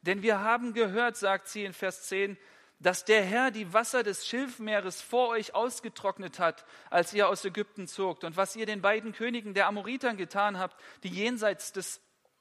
[0.02, 2.36] Denn wir haben gehört, sagt sie in Vers 10,
[2.78, 7.86] dass der Herr die Wasser des Schilfmeeres vor euch ausgetrocknet hat, als ihr aus Ägypten
[7.86, 12.00] zogt, und was ihr den beiden Königen der Amoritern getan habt, die jenseits des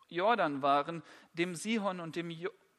[0.09, 2.31] Jordan waren, dem Sihon und dem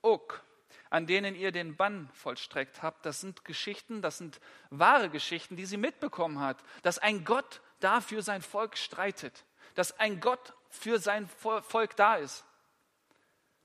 [0.02, 0.42] Og,
[0.90, 3.04] an denen ihr den Bann vollstreckt habt.
[3.06, 4.40] Das sind Geschichten, das sind
[4.70, 10.20] wahre Geschichten, die sie mitbekommen hat, dass ein Gott dafür sein Volk streitet, dass ein
[10.20, 12.44] Gott für sein Volk da ist,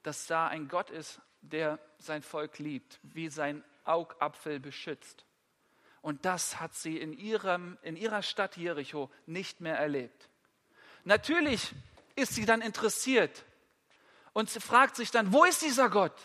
[0.03, 5.25] dass da ein Gott ist, der sein Volk liebt, wie sein Augapfel beschützt.
[6.01, 10.29] Und das hat sie in, ihrem, in ihrer Stadt Jericho nicht mehr erlebt.
[11.03, 11.73] Natürlich
[12.15, 13.43] ist sie dann interessiert
[14.33, 16.15] und sie fragt sich dann, wo ist dieser Gott?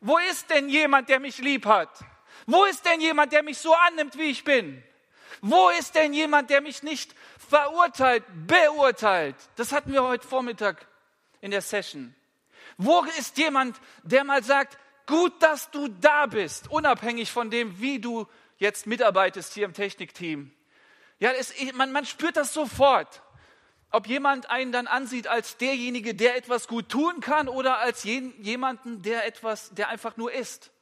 [0.00, 1.90] Wo ist denn jemand, der mich lieb hat?
[2.46, 4.82] Wo ist denn jemand, der mich so annimmt, wie ich bin?
[5.40, 9.36] Wo ist denn jemand, der mich nicht verurteilt, beurteilt?
[9.56, 10.86] Das hatten wir heute Vormittag
[11.40, 12.14] in der Session.
[12.76, 17.98] Wo ist jemand, der mal sagt, Gut, dass du da bist, unabhängig von dem, wie
[17.98, 18.26] du
[18.58, 20.52] jetzt mitarbeitest hier im Technikteam.
[21.18, 23.22] Ja, es, man, man spürt das sofort,
[23.90, 29.00] ob jemand einen dann ansieht als derjenige, der etwas gut tun kann oder als jemanden,
[29.00, 30.72] der etwas, der einfach nur ist.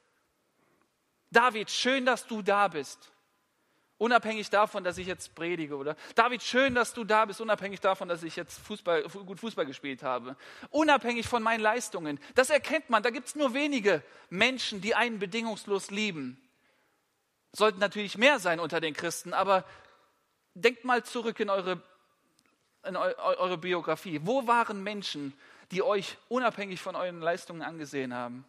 [1.31, 3.13] David, schön, dass du da bist.
[3.99, 5.97] Unabhängig davon, dass ich jetzt predige, oder?
[6.15, 10.03] David, schön, dass du da bist, unabhängig davon, dass ich jetzt Fußball, gut Fußball gespielt
[10.03, 10.37] habe.
[10.69, 12.21] Unabhängig von meinen Leistungen.
[12.35, 13.03] Das erkennt man.
[13.03, 16.39] Da gibt es nur wenige Menschen, die einen bedingungslos lieben.
[17.53, 19.65] Sollten natürlich mehr sein unter den Christen, aber
[20.53, 21.81] denkt mal zurück in eure,
[22.85, 24.21] in eure Biografie.
[24.25, 25.33] Wo waren Menschen,
[25.71, 28.45] die euch unabhängig von euren Leistungen angesehen haben?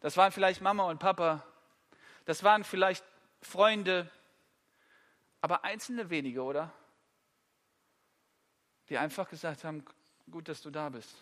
[0.00, 1.42] Das waren vielleicht Mama und Papa.
[2.26, 3.02] Das waren vielleicht
[3.40, 4.10] Freunde,
[5.44, 6.72] aber einzelne wenige, oder?
[8.88, 9.84] Die einfach gesagt haben,
[10.30, 11.14] gut, dass du da bist.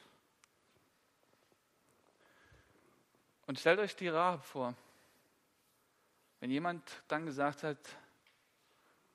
[3.48, 4.76] Und stellt euch die Rahab vor.
[6.38, 7.78] Wenn jemand dann gesagt hat,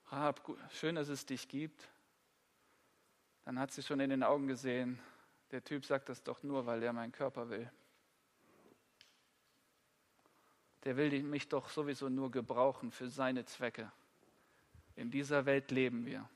[0.07, 0.41] Rahab,
[0.71, 1.87] schön, dass es dich gibt,
[3.45, 4.99] dann hat sie schon in den Augen gesehen,
[5.51, 7.71] der Typ sagt das doch nur, weil er meinen Körper will.
[10.83, 13.89] Der will mich doch sowieso nur gebrauchen für seine Zwecke.
[14.97, 16.27] In dieser Welt leben wir.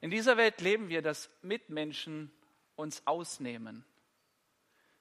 [0.00, 2.30] In dieser Welt leben wir, dass Mitmenschen
[2.76, 3.84] uns ausnehmen.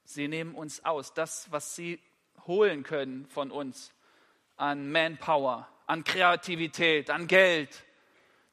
[0.05, 1.13] Sie nehmen uns aus.
[1.13, 1.99] Das, was sie
[2.47, 3.93] holen können von uns
[4.55, 7.83] an Manpower, an Kreativität, an Geld,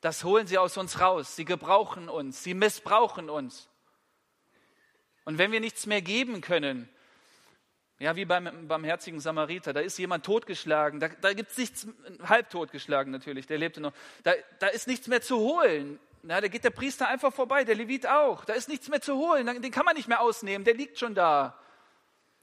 [0.00, 1.36] das holen sie aus uns raus.
[1.36, 3.68] Sie gebrauchen uns, sie missbrauchen uns.
[5.24, 6.88] Und wenn wir nichts mehr geben können,
[8.00, 11.86] ja, wie beim barmherzigen Samariter, da ist jemand totgeschlagen, da, da gibt es nichts,
[12.22, 16.00] halb totgeschlagen natürlich, der lebte noch, da, da ist nichts mehr zu holen.
[16.22, 19.16] Na, da geht der Priester einfach vorbei, der Levit auch, da ist nichts mehr zu
[19.16, 21.58] holen, den kann man nicht mehr ausnehmen, der liegt schon da.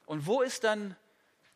[0.06, 0.96] Und wo ist dann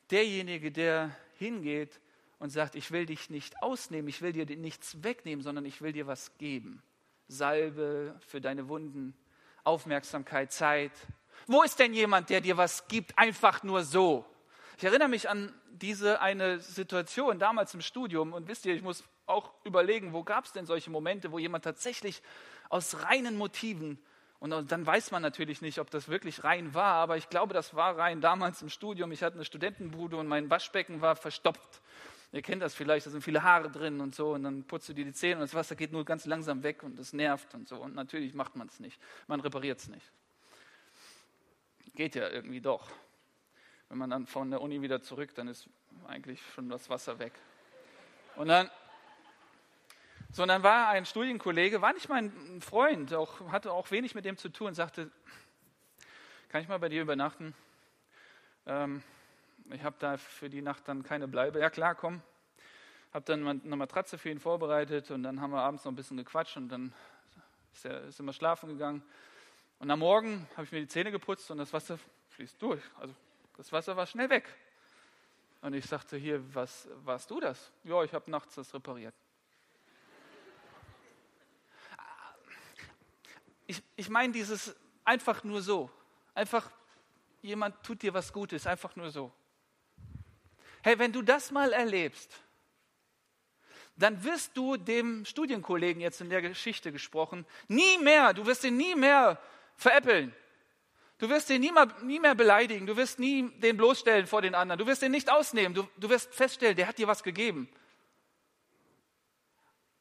[0.09, 1.99] derjenige, der hingeht
[2.39, 5.93] und sagt, ich will dich nicht ausnehmen, ich will dir nichts wegnehmen, sondern ich will
[5.93, 6.81] dir was geben.
[7.27, 9.15] Salbe für deine Wunden,
[9.63, 10.91] Aufmerksamkeit, Zeit.
[11.47, 14.25] Wo ist denn jemand, der dir was gibt, einfach nur so?
[14.77, 19.03] Ich erinnere mich an diese eine Situation damals im Studium und wisst ihr, ich muss
[19.25, 22.21] auch überlegen, wo gab es denn solche Momente, wo jemand tatsächlich
[22.69, 23.99] aus reinen Motiven
[24.41, 27.75] und dann weiß man natürlich nicht, ob das wirklich rein war, aber ich glaube, das
[27.75, 29.11] war rein damals im Studium.
[29.11, 31.79] Ich hatte eine Studentenbude und mein Waschbecken war verstopft.
[32.31, 34.93] Ihr kennt das vielleicht, da sind viele Haare drin und so und dann putzt du
[34.93, 37.67] dir die Zähne und das Wasser geht nur ganz langsam weg und das nervt und
[37.67, 37.75] so.
[37.75, 38.99] Und natürlich macht man es nicht.
[39.27, 40.11] Man repariert es nicht.
[41.95, 42.89] Geht ja irgendwie doch.
[43.89, 45.69] Wenn man dann von der Uni wieder zurück, dann ist
[46.07, 47.33] eigentlich schon das Wasser weg.
[48.37, 48.69] Und dann,
[50.31, 54.23] so, und dann war ein Studienkollege, war nicht mein Freund, auch, hatte auch wenig mit
[54.23, 55.11] dem zu tun, sagte,
[56.47, 57.53] kann ich mal bei dir übernachten?
[58.65, 59.03] Ähm,
[59.71, 61.59] ich habe da für die Nacht dann keine Bleibe.
[61.59, 62.21] Ja klar, komm.
[63.13, 66.17] Habe dann eine Matratze für ihn vorbereitet und dann haben wir abends noch ein bisschen
[66.17, 66.93] gequatscht und dann
[67.73, 69.03] ist er, ist er schlafen gegangen.
[69.81, 71.97] Und am Morgen habe ich mir die Zähne geputzt und das Wasser
[72.29, 72.83] fließt durch.
[72.99, 73.15] Also
[73.57, 74.47] das Wasser war schnell weg.
[75.61, 77.71] Und ich sagte, hier, was warst du das?
[77.83, 79.15] Ja, ich habe nachts das repariert.
[83.65, 85.89] Ich, ich meine dieses einfach nur so.
[86.35, 86.69] Einfach,
[87.41, 89.31] jemand tut dir was Gutes, einfach nur so.
[90.83, 92.39] Hey, wenn du das mal erlebst,
[93.95, 98.77] dann wirst du dem Studienkollegen jetzt in der Geschichte gesprochen, nie mehr, du wirst ihn
[98.77, 99.41] nie mehr
[99.81, 100.33] veräppeln.
[101.17, 104.55] Du wirst ihn nie mehr, nie mehr beleidigen, du wirst nie den bloßstellen vor den
[104.55, 107.69] anderen, du wirst ihn nicht ausnehmen, du, du wirst feststellen, der hat dir was gegeben.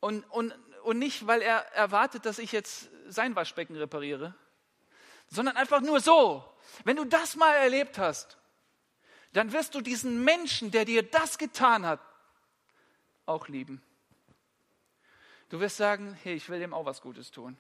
[0.01, 4.35] Und, und, und nicht, weil er erwartet, dass ich jetzt sein Waschbecken repariere,
[5.29, 6.45] sondern einfach nur so.
[6.85, 8.39] Wenn du das mal erlebt hast,
[9.33, 12.01] dann wirst du diesen Menschen, der dir das getan hat,
[13.27, 13.83] auch lieben.
[15.49, 17.57] Du wirst sagen, hey, ich will dem auch was Gutes tun.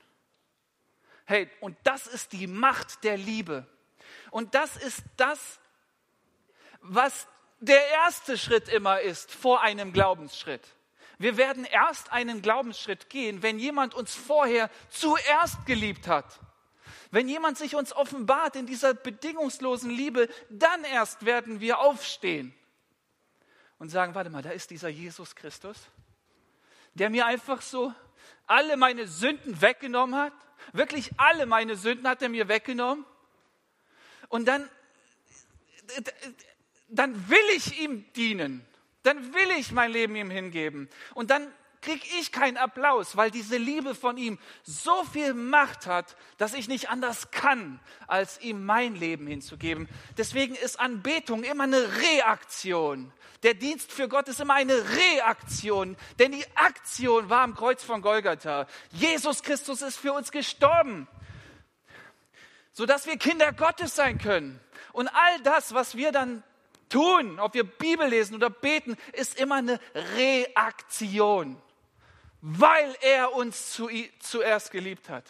[1.31, 3.65] Hey, und das ist die Macht der Liebe.
[4.33, 5.61] Und das ist das,
[6.81, 7.29] was
[7.61, 10.67] der erste Schritt immer ist vor einem Glaubensschritt.
[11.19, 16.41] Wir werden erst einen Glaubensschritt gehen, wenn jemand uns vorher zuerst geliebt hat.
[17.13, 22.53] Wenn jemand sich uns offenbart in dieser bedingungslosen Liebe, dann erst werden wir aufstehen
[23.79, 25.77] und sagen, warte mal, da ist dieser Jesus Christus,
[26.95, 27.95] der mir einfach so
[28.47, 30.33] alle meine Sünden weggenommen hat.
[30.73, 33.05] Wirklich alle meine Sünden hat er mir weggenommen.
[34.29, 34.69] Und dann,
[36.89, 38.65] dann will ich ihm dienen.
[39.03, 40.89] Dann will ich mein Leben ihm hingeben.
[41.15, 46.17] Und dann kriege ich keinen Applaus, weil diese Liebe von ihm so viel Macht hat,
[46.37, 49.89] dass ich nicht anders kann, als ihm mein Leben hinzugeben.
[50.19, 53.13] Deswegen ist Anbetung immer eine Reaktion.
[53.43, 58.03] Der Dienst für Gott ist immer eine Reaktion, denn die Aktion war am Kreuz von
[58.03, 58.67] Golgatha.
[58.91, 61.09] Jesus Christus ist für uns gestorben,
[62.73, 64.61] sodass wir Kinder Gottes sein können.
[64.93, 66.43] Und all das, was wir dann
[66.91, 69.81] tun, ob wir Bibel lesen oder beten, ist immer eine
[70.17, 71.57] Reaktion
[72.41, 73.89] weil er uns zu,
[74.21, 75.25] zuerst geliebt hat.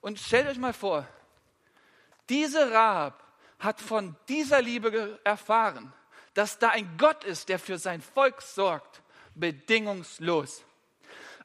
[0.00, 1.06] Und stellt euch mal vor,
[2.28, 3.22] diese Rahab
[3.58, 5.92] hat von dieser Liebe erfahren,
[6.34, 9.02] dass da ein Gott ist, der für sein Volk sorgt,
[9.34, 10.64] bedingungslos.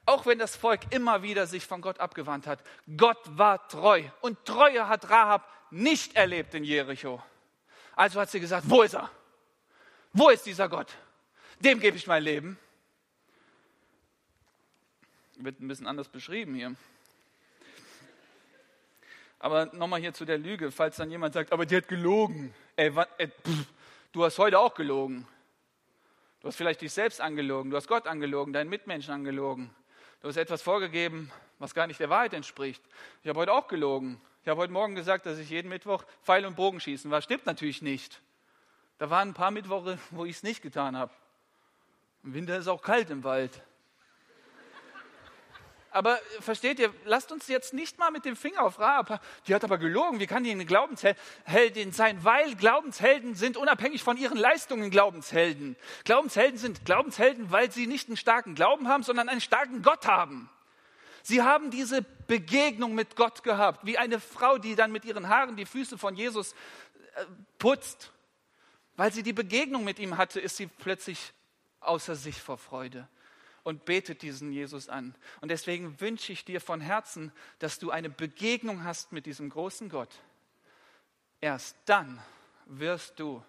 [0.06, 2.60] Auch wenn das Volk immer wieder sich von Gott abgewandt hat,
[2.97, 4.04] Gott war treu.
[4.19, 7.24] Und Treue hat Rahab nicht erlebt in Jericho.
[7.95, 9.10] Also hat sie gesagt, wo ist er?
[10.12, 10.88] Wo ist dieser Gott?
[11.60, 12.60] Dem gebe ich mein Leben
[15.38, 16.76] wird ein bisschen anders beschrieben hier.
[19.39, 22.54] Aber nochmal hier zu der Lüge, falls dann jemand sagt, aber die hat gelogen.
[22.76, 23.65] Ey, wat, ey, pff,
[24.12, 25.28] du hast heute auch gelogen.
[26.41, 29.70] Du hast vielleicht dich selbst angelogen, du hast Gott angelogen, deinen Mitmenschen angelogen.
[30.22, 32.84] Du hast etwas vorgegeben, was gar nicht der Wahrheit entspricht.
[33.24, 34.22] Ich habe heute auch gelogen.
[34.44, 37.22] Ich habe heute Morgen gesagt, dass ich jeden Mittwoch Pfeil und Bogen schießen war.
[37.22, 38.22] Stimmt natürlich nicht.
[38.98, 41.12] Da waren ein paar Mittwoche, wo ich es nicht getan habe.
[42.24, 43.62] Im Winter ist auch kalt im Wald.
[45.93, 49.21] Aber versteht ihr, lasst uns jetzt nicht mal mit dem Finger auf Rahab.
[49.45, 50.21] Die hat aber gelogen.
[50.21, 52.23] Wie kann die eine Glaubensheldin sein?
[52.23, 55.75] Weil Glaubenshelden sind unabhängig von ihren Leistungen Glaubenshelden.
[56.06, 60.49] Glaubenshelden sind Glaubenshelden, weil sie nicht einen starken Glauben haben, sondern einen starken Gott haben.
[61.23, 65.58] Sie haben diese Begegnung mit Gott gehabt, wie eine Frau, die dann mit ihren Haaren
[65.58, 66.54] die Füße von Jesus
[67.15, 67.25] äh,
[67.60, 68.12] putzt.
[68.95, 71.34] Weil sie die Begegnung mit ihm hatte, ist sie plötzlich
[71.82, 73.10] außer sich vor Freude
[73.63, 75.15] und betet diesen Jesus an.
[75.41, 79.89] Und deswegen wünsche ich dir von Herzen, dass du eine Begegnung hast mit diesem großen
[79.89, 80.13] Gott.
[81.39, 82.21] Erst dann
[82.65, 83.43] wirst du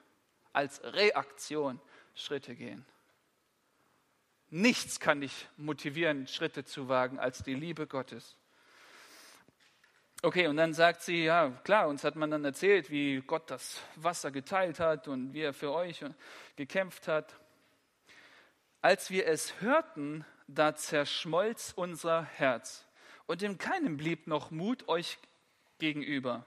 [0.52, 1.80] als Reaktion
[2.14, 2.84] Schritte gehen.
[4.50, 8.36] Nichts kann dich motivieren, Schritte zu wagen, als die Liebe Gottes.
[10.24, 13.80] Okay, und dann sagt sie, ja klar, uns hat man dann erzählt, wie Gott das
[13.96, 16.04] Wasser geteilt hat und wie er für euch
[16.54, 17.34] gekämpft hat.
[18.82, 22.84] Als wir es hörten, da zerschmolz unser Herz
[23.26, 25.18] und in keinem blieb noch Mut euch
[25.78, 26.44] gegenüber.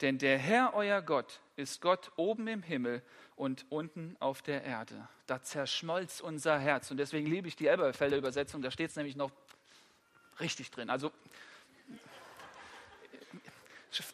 [0.00, 3.02] Denn der Herr, euer Gott, ist Gott oben im Himmel
[3.34, 5.08] und unten auf der Erde.
[5.26, 6.90] Da zerschmolz unser Herz.
[6.92, 9.32] Und deswegen liebe ich die Elberfelder Übersetzung, da steht es nämlich noch
[10.38, 10.88] richtig drin.
[10.88, 11.10] Also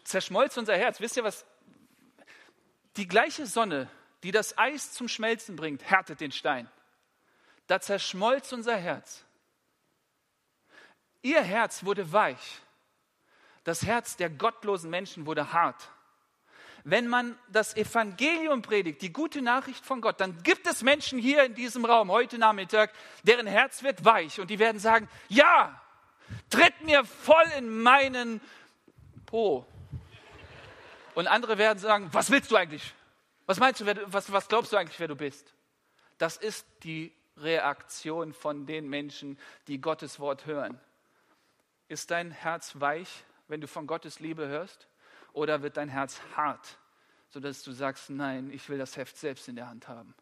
[0.04, 1.00] zerschmolz unser Herz.
[1.00, 1.44] Wisst ihr was?
[2.96, 3.90] Die gleiche Sonne,
[4.22, 6.68] die das Eis zum Schmelzen bringt, härtet den Stein
[7.68, 9.24] da zerschmolz unser Herz.
[11.22, 12.61] Ihr Herz wurde weich.
[13.62, 15.90] Das Herz der gottlosen Menschen wurde hart.
[16.85, 21.44] Wenn man das Evangelium predigt, die gute Nachricht von Gott, dann gibt es Menschen hier
[21.44, 22.92] in diesem Raum heute Nachmittag,
[23.24, 25.78] deren Herz wird weich und die werden sagen, ja,
[26.48, 28.40] tritt mir voll in meinen
[29.26, 29.66] Po.
[31.14, 32.94] Und andere werden sagen, was willst du eigentlich?
[33.44, 35.52] Was meinst du, was, was glaubst du eigentlich, wer du bist?
[36.16, 40.81] Das ist die Reaktion von den Menschen, die Gottes Wort hören.
[41.88, 44.88] Ist dein Herz weich, wenn du von Gottes Liebe hörst?
[45.33, 46.79] Oder wird dein Herz hart,
[47.31, 50.14] sodass du sagst, nein, ich will das Heft selbst in der Hand haben.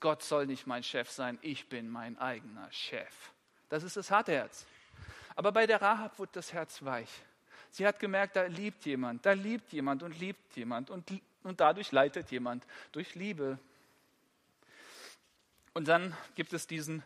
[0.00, 3.32] Gott soll nicht mein Chef sein, ich bin mein eigener Chef.
[3.68, 4.66] Das ist das harte Herz.
[5.36, 7.08] Aber bei der Rahab wurde das Herz weich.
[7.70, 11.10] Sie hat gemerkt, da liebt jemand, da liebt jemand und liebt jemand und,
[11.42, 13.58] und dadurch leitet jemand durch Liebe.
[15.74, 17.02] Und dann gibt es diesen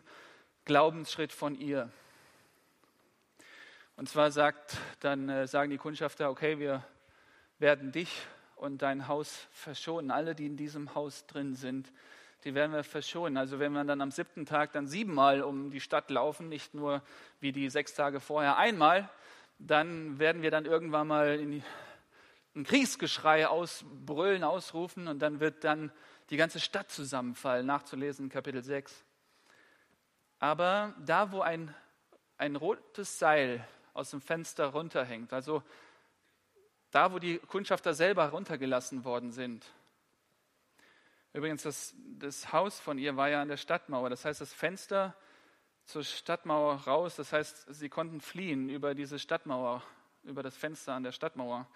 [0.65, 1.89] Glaubensschritt von ihr.
[3.95, 6.85] Und zwar sagt, dann äh, sagen die Kundschafter, okay, wir
[7.59, 8.11] werden dich
[8.57, 10.11] und dein Haus verschonen.
[10.11, 11.93] Alle, die in diesem Haus drin sind,
[12.43, 13.37] die werden wir verschonen.
[13.37, 17.01] Also wenn wir dann am siebten Tag dann siebenmal um die Stadt laufen, nicht nur
[17.39, 19.09] wie die sechs Tage vorher einmal,
[19.59, 21.63] dann werden wir dann irgendwann mal in
[22.55, 25.91] ein Kriegsgeschrei ausbrüllen, ausrufen und dann wird dann
[26.29, 29.03] die ganze Stadt zusammenfallen, nachzulesen in Kapitel 6.
[30.39, 31.73] Aber da, wo ein,
[32.37, 35.63] ein rotes Seil aus dem Fenster runterhängt, also
[36.91, 39.65] da, wo die Kundschafter selber runtergelassen worden sind.
[41.33, 44.09] Übrigens, das, das Haus von ihr war ja an der Stadtmauer.
[44.09, 45.15] Das heißt, das Fenster
[45.85, 49.83] zur Stadtmauer raus, das heißt, sie konnten fliehen über diese Stadtmauer,
[50.23, 51.67] über das Fenster an der Stadtmauer.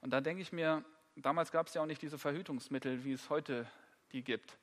[0.00, 0.84] Und da denke ich mir,
[1.16, 3.66] damals gab es ja auch nicht diese Verhütungsmittel, wie es heute
[4.12, 4.58] die gibt.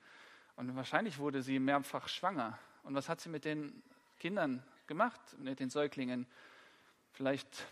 [0.56, 2.58] Und wahrscheinlich wurde sie mehrfach schwanger.
[2.84, 3.84] Und was hat sie mit den
[4.20, 6.26] Kindern gemacht, mit den Säuglingen?
[7.14, 7.68] Vielleicht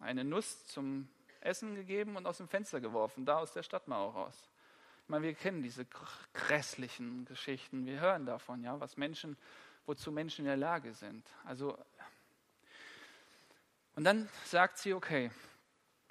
[0.00, 1.08] eine Nuss zum
[1.40, 4.50] Essen gegeben und aus dem Fenster geworfen, da aus der Stadtmauer raus.
[5.04, 5.86] Ich meine, wir kennen diese
[6.34, 9.36] grässlichen Geschichten, wir hören davon, ja, was Menschen,
[9.86, 11.26] wozu Menschen in der Lage sind.
[11.44, 11.76] Also,
[13.96, 15.30] und dann sagt sie, okay,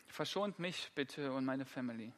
[0.08, 2.12] verschont mich bitte und meine Family.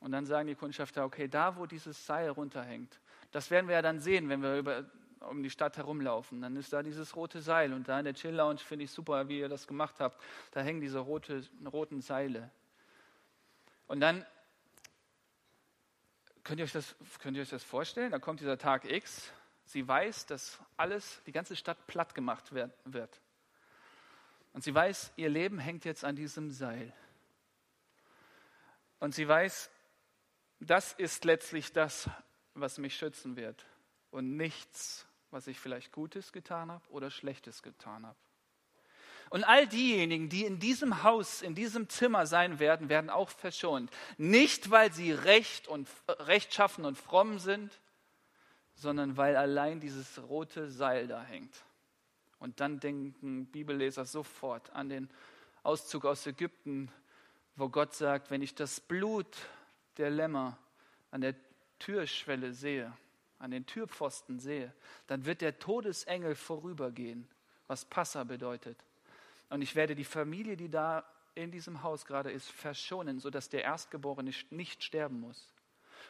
[0.00, 3.00] Und dann sagen die Kundschafter, okay, da wo dieses Seil runterhängt,
[3.32, 4.84] das werden wir ja dann sehen, wenn wir über,
[5.20, 6.40] um die Stadt herumlaufen.
[6.40, 9.28] Dann ist da dieses rote Seil und da in der Chill Lounge finde ich super,
[9.28, 10.22] wie ihr das gemacht habt.
[10.52, 11.42] Da hängen diese rote,
[11.72, 12.50] roten Seile.
[13.86, 14.24] Und dann
[16.42, 18.10] könnt ihr, euch das, könnt ihr euch das vorstellen?
[18.10, 19.32] Da kommt dieser Tag X.
[19.66, 23.20] Sie weiß, dass alles, die ganze Stadt platt gemacht wird.
[24.52, 26.92] Und sie weiß, ihr Leben hängt jetzt an diesem Seil.
[29.00, 29.70] Und sie weiß,
[30.60, 32.08] das ist letztlich das,
[32.54, 33.66] was mich schützen wird
[34.10, 38.18] und nichts, was ich vielleicht Gutes getan habe oder Schlechtes getan habe.
[39.30, 43.90] Und all diejenigen, die in diesem Haus, in diesem Zimmer sein werden, werden auch verschont.
[44.16, 47.80] Nicht, weil sie recht und rechtschaffen und fromm sind,
[48.74, 51.64] sondern weil allein dieses rote Seil da hängt.
[52.38, 55.10] Und dann denken Bibelleser sofort an den
[55.62, 56.92] Auszug aus Ägypten,
[57.56, 59.36] wo Gott sagt, wenn ich das Blut
[59.96, 60.58] der Lämmer
[61.10, 61.34] an der
[61.78, 62.92] Türschwelle sehe,
[63.38, 64.72] an den Türpfosten sehe,
[65.06, 67.28] dann wird der Todesengel vorübergehen,
[67.66, 68.78] was Passa bedeutet.
[69.50, 73.62] Und ich werde die Familie, die da in diesem Haus gerade ist, verschonen, sodass der
[73.64, 75.52] Erstgeborene nicht sterben muss.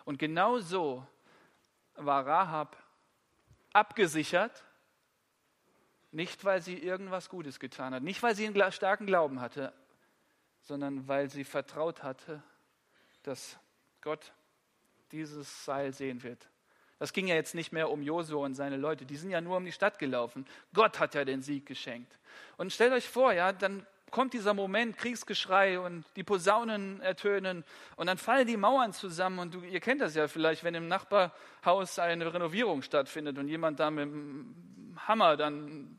[0.05, 1.07] Und genau so
[1.95, 2.77] war Rahab
[3.73, 4.65] abgesichert,
[6.13, 9.73] nicht weil sie irgendwas Gutes getan hat, nicht weil sie einen starken Glauben hatte,
[10.63, 12.43] sondern weil sie vertraut hatte,
[13.23, 13.59] dass
[14.05, 14.33] Gott
[15.13, 16.49] dieses Seil sehen wird.
[16.99, 19.57] Das ging ja jetzt nicht mehr um Josua und seine Leute, die sind ja nur
[19.57, 20.47] um die Stadt gelaufen.
[20.73, 22.19] Gott hat ja den Sieg geschenkt.
[22.57, 27.65] Und stellt euch vor, ja, dann kommt dieser Moment, Kriegsgeschrei und die Posaunen ertönen
[27.97, 30.87] und dann fallen die Mauern zusammen und du, ihr kennt das ja vielleicht, wenn im
[30.87, 34.55] Nachbarhaus eine Renovierung stattfindet und jemand da mit dem
[35.09, 35.97] Hammer dann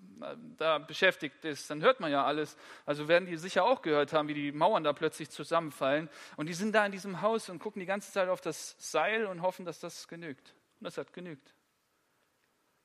[0.57, 2.57] da beschäftigt ist, dann hört man ja alles.
[2.85, 6.09] Also werden die sicher auch gehört haben, wie die Mauern da plötzlich zusammenfallen.
[6.37, 9.25] Und die sind da in diesem Haus und gucken die ganze Zeit auf das Seil
[9.25, 10.53] und hoffen, dass das genügt.
[10.79, 11.53] Und das hat genügt.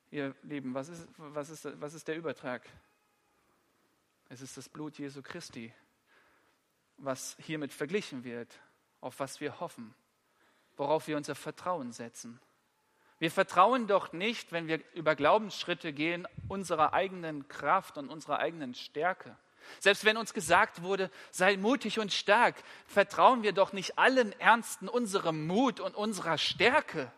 [0.09, 2.63] Ihr Lieben, was ist, was ist, was ist der Übertrag?
[4.29, 5.73] Es ist das Blut Jesu Christi,
[6.97, 8.59] was hiermit verglichen wird,
[8.99, 9.93] auf was wir hoffen,
[10.77, 12.39] worauf wir unser Vertrauen setzen.
[13.21, 18.73] Wir vertrauen doch nicht, wenn wir über Glaubensschritte gehen, unserer eigenen Kraft und unserer eigenen
[18.73, 19.37] Stärke.
[19.79, 22.55] Selbst wenn uns gesagt wurde, sei mutig und stark,
[22.87, 27.11] vertrauen wir doch nicht allen Ernsten unserem Mut und unserer Stärke.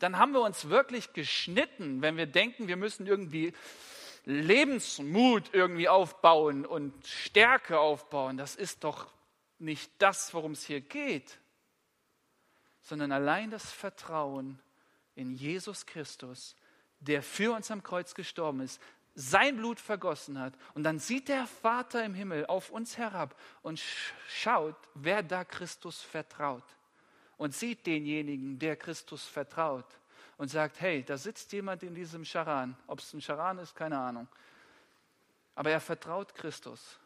[0.00, 3.52] Dann haben wir uns wirklich geschnitten, wenn wir denken, wir müssen irgendwie
[4.24, 9.06] Lebensmut irgendwie aufbauen und Stärke aufbauen, das ist doch
[9.60, 11.38] nicht das, worum es hier geht,
[12.82, 14.58] sondern allein das Vertrauen
[15.14, 16.56] in Jesus Christus,
[17.00, 18.80] der für uns am Kreuz gestorben ist,
[19.14, 20.54] sein Blut vergossen hat.
[20.74, 23.80] Und dann sieht der Vater im Himmel auf uns herab und
[24.28, 26.64] schaut, wer da Christus vertraut.
[27.36, 29.86] Und sieht denjenigen, der Christus vertraut
[30.36, 32.76] und sagt, hey, da sitzt jemand in diesem Charan.
[32.86, 34.28] Ob es ein Charan ist, keine Ahnung.
[35.54, 36.98] Aber er vertraut Christus.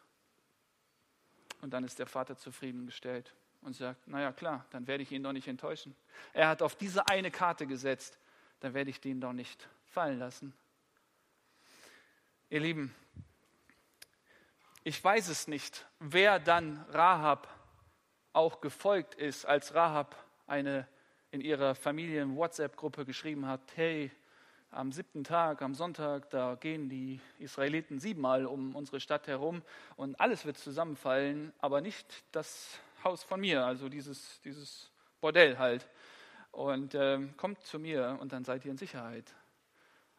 [1.61, 3.33] Und dann ist der Vater zufriedengestellt
[3.65, 5.95] und sagt, naja klar, dann werde ich ihn doch nicht enttäuschen.
[6.33, 8.17] Er hat auf diese eine Karte gesetzt,
[8.59, 10.53] dann werde ich den doch nicht fallen lassen.
[12.49, 12.93] Ihr Lieben,
[14.83, 17.47] ich weiß es nicht, wer dann Rahab
[18.33, 20.87] auch gefolgt ist, als Rahab eine
[21.31, 24.11] in ihrer Familien-WhatsApp-Gruppe geschrieben hat, hey,
[24.69, 29.63] am siebten Tag, am Sonntag, da gehen die Israeliten siebenmal um unsere Stadt herum
[29.95, 34.91] und alles wird zusammenfallen, aber nicht das Haus von mir, also dieses, dieses
[35.21, 35.87] Bordell halt.
[36.51, 39.33] Und äh, kommt zu mir und dann seid ihr in Sicherheit.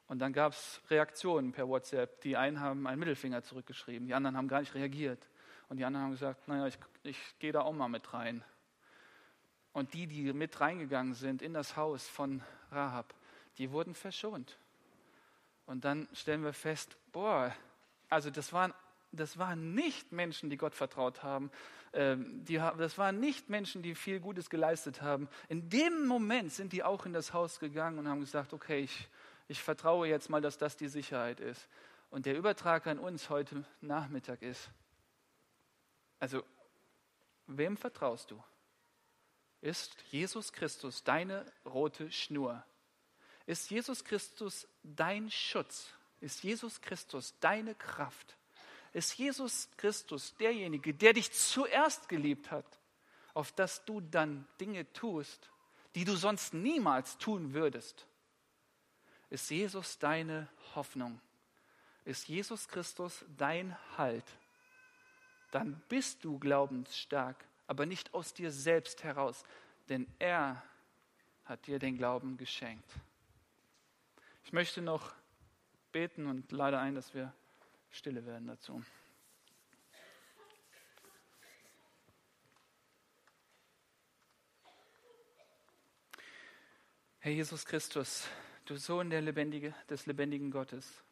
[0.06, 2.20] Und dann gab es Reaktionen per WhatsApp.
[2.20, 5.28] Die einen haben einen Mittelfinger zurückgeschrieben, die anderen haben gar nicht reagiert.
[5.68, 8.44] Und die anderen haben gesagt, naja, ich, ich gehe da auch mal mit rein.
[9.72, 13.14] Und die, die mit reingegangen sind in das Haus von Rahab,
[13.58, 14.58] die wurden verschont.
[15.66, 17.52] Und dann stellen wir fest, boah,
[18.08, 18.72] also das waren,
[19.10, 21.50] das waren nicht Menschen, die Gott vertraut haben.
[21.92, 25.28] Ähm, die, das waren nicht Menschen, die viel Gutes geleistet haben.
[25.48, 29.08] In dem Moment sind die auch in das Haus gegangen und haben gesagt, okay, ich,
[29.48, 31.68] ich vertraue jetzt mal, dass das die Sicherheit ist.
[32.10, 34.70] Und der Übertrag an uns heute Nachmittag ist,
[36.18, 36.42] also
[37.46, 38.42] wem vertraust du?
[39.60, 42.64] Ist Jesus Christus deine rote Schnur?
[43.46, 45.88] Ist Jesus Christus dein Schutz?
[46.20, 48.35] Ist Jesus Christus deine Kraft?
[48.96, 52.80] Ist Jesus Christus derjenige, der dich zuerst geliebt hat,
[53.34, 55.50] auf dass du dann Dinge tust,
[55.94, 58.06] die du sonst niemals tun würdest?
[59.28, 61.20] Ist Jesus deine Hoffnung?
[62.06, 64.24] Ist Jesus Christus dein Halt?
[65.50, 69.44] Dann bist du glaubensstark aber nicht aus dir selbst heraus,
[69.88, 70.62] denn er
[71.44, 72.90] hat dir den Glauben geschenkt.
[74.44, 75.12] Ich möchte noch
[75.92, 77.32] beten und lade ein, dass wir
[77.90, 78.82] stille werden dazu.
[87.20, 88.28] Herr Jesus Christus,
[88.66, 91.02] du Sohn der Lebendige, des lebendigen Gottes,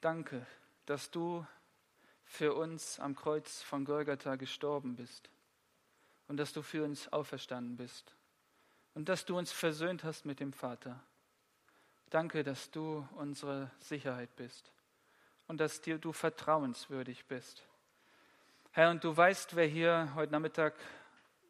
[0.00, 0.46] danke,
[0.86, 1.44] dass du
[2.24, 5.30] für uns am Kreuz von Golgatha gestorben bist
[6.28, 8.14] und dass du für uns auferstanden bist
[8.94, 11.02] und dass du uns versöhnt hast mit dem Vater.
[12.10, 14.72] Danke, dass du unsere Sicherheit bist
[15.50, 17.66] und dass dir du vertrauenswürdig bist.
[18.70, 20.74] Herr, und du weißt, wer hier heute Nachmittag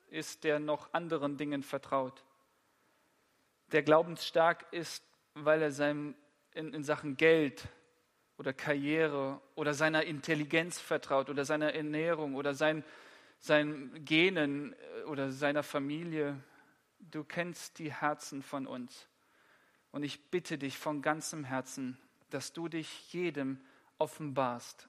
[0.09, 2.25] ist, der noch anderen Dingen vertraut,
[3.73, 6.15] der glaubensstark ist, weil er seinem,
[6.55, 7.69] in, in Sachen Geld
[8.39, 12.83] oder Karriere oder seiner Intelligenz vertraut oder seiner Ernährung oder sein,
[13.39, 16.43] seinen Genen äh, oder seiner Familie.
[17.01, 19.09] Du kennst die Herzen von uns.
[19.93, 21.99] Und ich bitte dich von ganzem Herzen,
[22.31, 23.61] dass du dich jedem
[24.01, 24.89] offenbarst,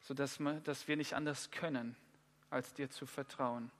[0.00, 1.96] sodass wir, dass wir nicht anders können,
[2.50, 3.70] als dir zu vertrauen.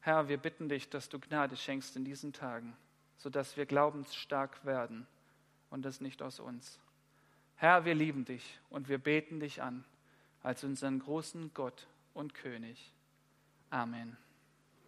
[0.00, 2.76] Herr, wir bitten dich, dass du Gnade schenkst in diesen Tagen,
[3.16, 5.06] sodass wir glaubensstark werden
[5.70, 6.78] und das nicht aus uns.
[7.56, 9.84] Herr, wir lieben dich und wir beten dich an
[10.42, 12.92] als unseren großen Gott und König.
[13.70, 14.16] Amen.